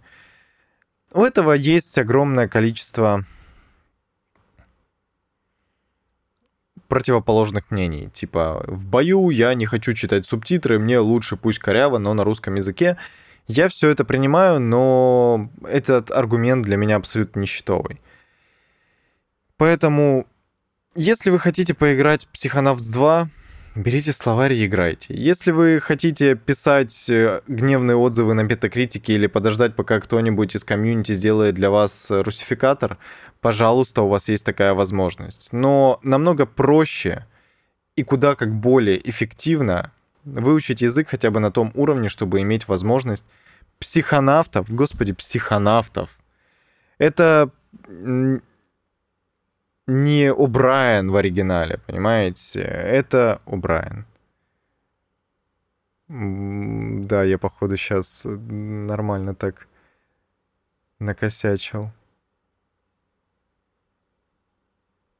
У 1.13 1.23
этого 1.23 1.53
есть 1.53 1.97
огромное 1.97 2.47
количество 2.47 3.25
противоположных 6.95 7.71
мнений. 7.71 8.09
Типа, 8.13 8.63
в 8.67 8.85
бою 8.85 9.29
я 9.29 9.53
не 9.53 9.65
хочу 9.65 9.91
читать 9.91 10.25
субтитры, 10.25 10.79
мне 10.79 10.97
лучше 10.99 11.35
пусть 11.35 11.59
коряво, 11.59 11.97
но 11.97 12.13
на 12.13 12.23
русском 12.23 12.55
языке. 12.55 12.95
Я 13.47 13.67
все 13.67 13.89
это 13.89 14.05
принимаю, 14.05 14.61
но 14.61 15.49
этот 15.67 16.09
аргумент 16.09 16.63
для 16.63 16.77
меня 16.77 16.95
абсолютно 16.95 17.41
нищетовый. 17.41 17.99
Поэтому 19.57 20.25
если 20.95 21.31
вы 21.31 21.39
хотите 21.39 21.73
поиграть 21.73 22.29
Psychonauts 22.31 22.93
2, 22.93 23.27
берите 23.75 24.13
словарь 24.13 24.53
и 24.53 24.65
играйте. 24.65 25.13
Если 25.13 25.51
вы 25.51 25.79
хотите 25.81 26.35
писать 26.35 27.09
э, 27.09 27.41
гневные 27.47 27.95
отзывы 27.95 28.33
на 28.33 28.41
метакритике 28.41 29.13
или 29.13 29.27
подождать, 29.27 29.75
пока 29.75 29.99
кто-нибудь 29.99 30.55
из 30.55 30.63
комьюнити 30.63 31.13
сделает 31.13 31.55
для 31.55 31.69
вас 31.69 32.07
русификатор, 32.09 32.97
пожалуйста, 33.41 34.01
у 34.01 34.07
вас 34.07 34.29
есть 34.29 34.45
такая 34.45 34.73
возможность. 34.73 35.53
Но 35.53 35.99
намного 36.03 36.45
проще 36.45 37.25
и 37.95 38.03
куда 38.03 38.35
как 38.35 38.53
более 38.55 39.07
эффективно 39.09 39.91
выучить 40.23 40.81
язык 40.81 41.09
хотя 41.09 41.29
бы 41.29 41.39
на 41.39 41.51
том 41.51 41.71
уровне, 41.75 42.09
чтобы 42.09 42.41
иметь 42.41 42.67
возможность 42.67 43.25
психонавтов, 43.79 44.73
господи, 44.73 45.13
психонавтов. 45.13 46.17
Это 46.97 47.51
не 49.87 50.31
О'Брайен 50.31 51.11
в 51.11 51.15
оригинале, 51.15 51.79
понимаете? 51.85 52.61
Это 52.61 53.41
О'Брайен. 53.45 54.05
Да, 56.07 57.23
я, 57.23 57.37
походу, 57.37 57.77
сейчас 57.77 58.21
нормально 58.25 59.33
так 59.33 59.67
накосячил. 60.99 61.91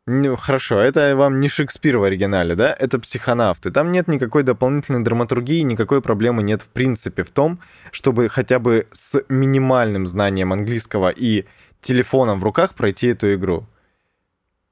Ну, 0.08 0.36
хорошо, 0.36 0.78
это 0.80 1.16
вам 1.16 1.40
не 1.40 1.50
Шекспир 1.50 1.98
в 1.98 2.04
оригинале, 2.04 2.54
да? 2.56 2.76
Это 2.78 3.00
психонавты. 3.00 3.72
Там 3.72 3.92
нет 3.92 4.08
никакой 4.08 4.44
дополнительной 4.44 5.04
драматургии, 5.04 5.62
никакой 5.62 6.00
проблемы 6.00 6.44
нет 6.44 6.62
в 6.62 6.68
принципе 6.68 7.24
в 7.24 7.32
том, 7.32 7.60
чтобы 7.92 8.30
хотя 8.30 8.60
бы 8.60 8.86
с 8.92 9.24
минимальным 9.30 10.06
знанием 10.06 10.54
английского 10.54 11.10
и 11.10 11.46
телефоном 11.82 12.40
в 12.40 12.44
руках 12.44 12.76
пройти 12.76 13.08
эту 13.08 13.34
игру. 13.34 13.66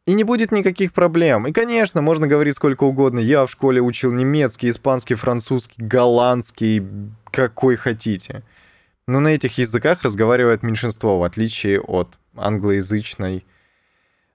И 0.06 0.14
не 0.14 0.24
будет 0.26 0.52
никаких 0.52 0.92
проблем. 0.92 1.48
И, 1.48 1.54
конечно, 1.54 2.02
можно 2.02 2.28
говорить 2.28 2.56
сколько 2.56 2.84
угодно. 2.84 3.20
Я 3.20 3.46
в 3.46 3.52
школе 3.52 3.82
учил 3.82 4.12
немецкий, 4.12 4.70
испанский, 4.70 5.16
французский, 5.16 5.82
голландский, 5.82 6.86
какой 7.32 7.78
хотите. 7.78 8.44
Но 9.08 9.22
на 9.22 9.30
этих 9.30 9.58
языках 9.58 10.04
разговаривает 10.04 10.62
меньшинство, 10.62 11.20
в 11.20 11.24
отличие 11.24 11.80
от 11.80 12.20
англоязычной 12.36 13.46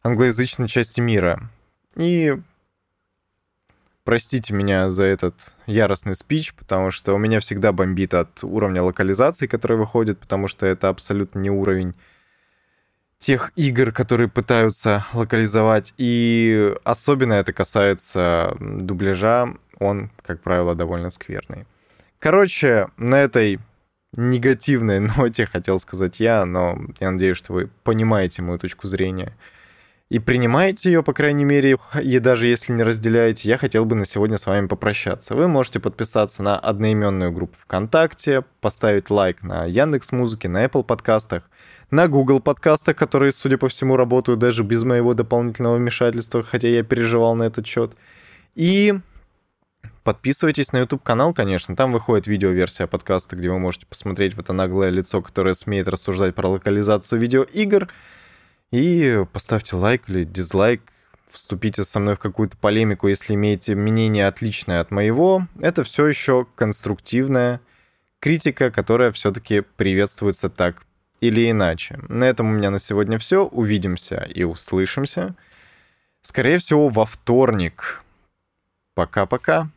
англоязычной 0.02 0.68
части 0.68 1.00
мира. 1.00 1.50
И 1.96 2.37
простите 4.04 4.54
меня 4.54 4.90
за 4.90 5.04
этот 5.04 5.54
яростный 5.66 6.14
спич, 6.14 6.54
потому 6.54 6.90
что 6.90 7.14
у 7.14 7.18
меня 7.18 7.40
всегда 7.40 7.72
бомбит 7.72 8.14
от 8.14 8.42
уровня 8.42 8.83
локализации, 8.83 9.46
который 9.46 9.76
выходит, 9.76 10.18
потому 10.18 10.48
что 10.48 10.66
это 10.66 10.88
абсолютно 10.88 11.40
не 11.40 11.50
уровень 11.50 11.94
тех 13.18 13.52
игр, 13.57 13.92
которые 13.92 14.28
пытаются 14.28 15.07
локализовать. 15.12 15.94
И 15.98 16.74
особенно 16.85 17.35
это 17.35 17.52
касается 17.52 18.57
дубляжа. 18.61 19.54
Он, 19.78 20.11
как 20.24 20.40
правило, 20.40 20.74
довольно 20.74 21.11
скверный. 21.11 21.66
Короче, 22.18 22.88
на 22.96 23.16
этой 23.16 23.61
негативной 24.16 25.00
ноте 25.16 25.46
хотел 25.46 25.78
сказать 25.78 26.20
я, 26.20 26.44
но 26.44 26.78
я 27.00 27.11
надеюсь, 27.11 27.37
что 27.37 27.52
вы 27.52 27.68
понимаете 27.85 28.42
мою 28.42 28.59
точку 28.59 28.87
зрения 28.87 29.35
и 30.10 30.18
принимаете 30.18 30.90
ее, 30.90 31.02
по 31.02 31.12
крайней 31.12 31.44
мере, 31.44 31.78
и 32.02 32.18
даже 32.18 32.46
если 32.46 32.72
не 32.72 32.82
разделяете, 32.82 33.48
я 33.48 33.58
хотел 33.58 33.84
бы 33.84 33.94
на 33.94 34.06
сегодня 34.06 34.38
с 34.38 34.46
вами 34.46 34.66
попрощаться. 34.66 35.34
Вы 35.34 35.48
можете 35.48 35.80
подписаться 35.80 36.42
на 36.42 36.58
одноименную 36.58 37.30
группу 37.30 37.56
ВКонтакте, 37.58 38.44
поставить 38.60 39.10
лайк 39.10 39.42
на 39.42 39.66
Яндекс 39.66 40.12
Музыке, 40.12 40.48
на 40.48 40.64
Apple 40.64 40.82
подкастах, 40.82 41.50
на 41.90 42.08
Google 42.08 42.40
подкастах, 42.40 42.96
которые, 42.96 43.32
судя 43.32 43.58
по 43.58 43.68
всему, 43.68 43.96
работают 43.96 44.40
даже 44.40 44.62
без 44.62 44.82
моего 44.82 45.12
дополнительного 45.12 45.76
вмешательства, 45.76 46.42
хотя 46.42 46.68
я 46.68 46.82
переживал 46.82 47.34
на 47.34 47.44
этот 47.44 47.66
счет. 47.66 47.92
И 48.54 48.94
Подписывайтесь 50.04 50.72
на 50.72 50.78
YouTube 50.78 51.02
канал, 51.02 51.34
конечно. 51.34 51.76
Там 51.76 51.92
выходит 51.92 52.26
видеоверсия 52.26 52.86
подкаста, 52.86 53.36
где 53.36 53.50
вы 53.50 53.58
можете 53.58 53.84
посмотреть 53.84 54.32
в 54.32 54.40
это 54.40 54.54
наглое 54.54 54.88
лицо, 54.88 55.20
которое 55.20 55.52
смеет 55.52 55.86
рассуждать 55.86 56.34
про 56.34 56.48
локализацию 56.48 57.20
видеоигр. 57.20 57.88
И 58.70 59.24
поставьте 59.33 59.76
лайк 59.76 60.09
или 60.09 60.24
дизлайк, 60.24 60.83
вступите 61.28 61.85
со 61.85 62.00
мной 62.00 62.16
в 62.16 62.18
какую-то 62.18 62.57
полемику, 62.57 63.09
если 63.09 63.35
имеете 63.35 63.74
мнение 63.74 64.26
отличное 64.26 64.81
от 64.81 64.90
моего. 64.90 65.46
Это 65.61 65.85
все 65.85 66.07
еще 66.07 66.46
конструктивная 66.54 67.61
критика, 68.20 68.70
которая 68.70 69.12
все-таки 69.12 69.61
приветствуется 69.61 70.50
так 70.50 70.83
или 71.20 71.50
иначе. 71.50 71.98
На 72.09 72.24
этом 72.24 72.50
у 72.50 72.52
меня 72.52 72.70
на 72.70 72.78
сегодня 72.78 73.18
все. 73.18 73.46
Увидимся 73.46 74.28
и 74.35 74.42
услышимся. 74.42 75.35
Скорее 76.22 76.59
всего, 76.59 76.88
во 76.88 77.07
вторник. 77.07 78.02
Пока-пока. 78.94 79.70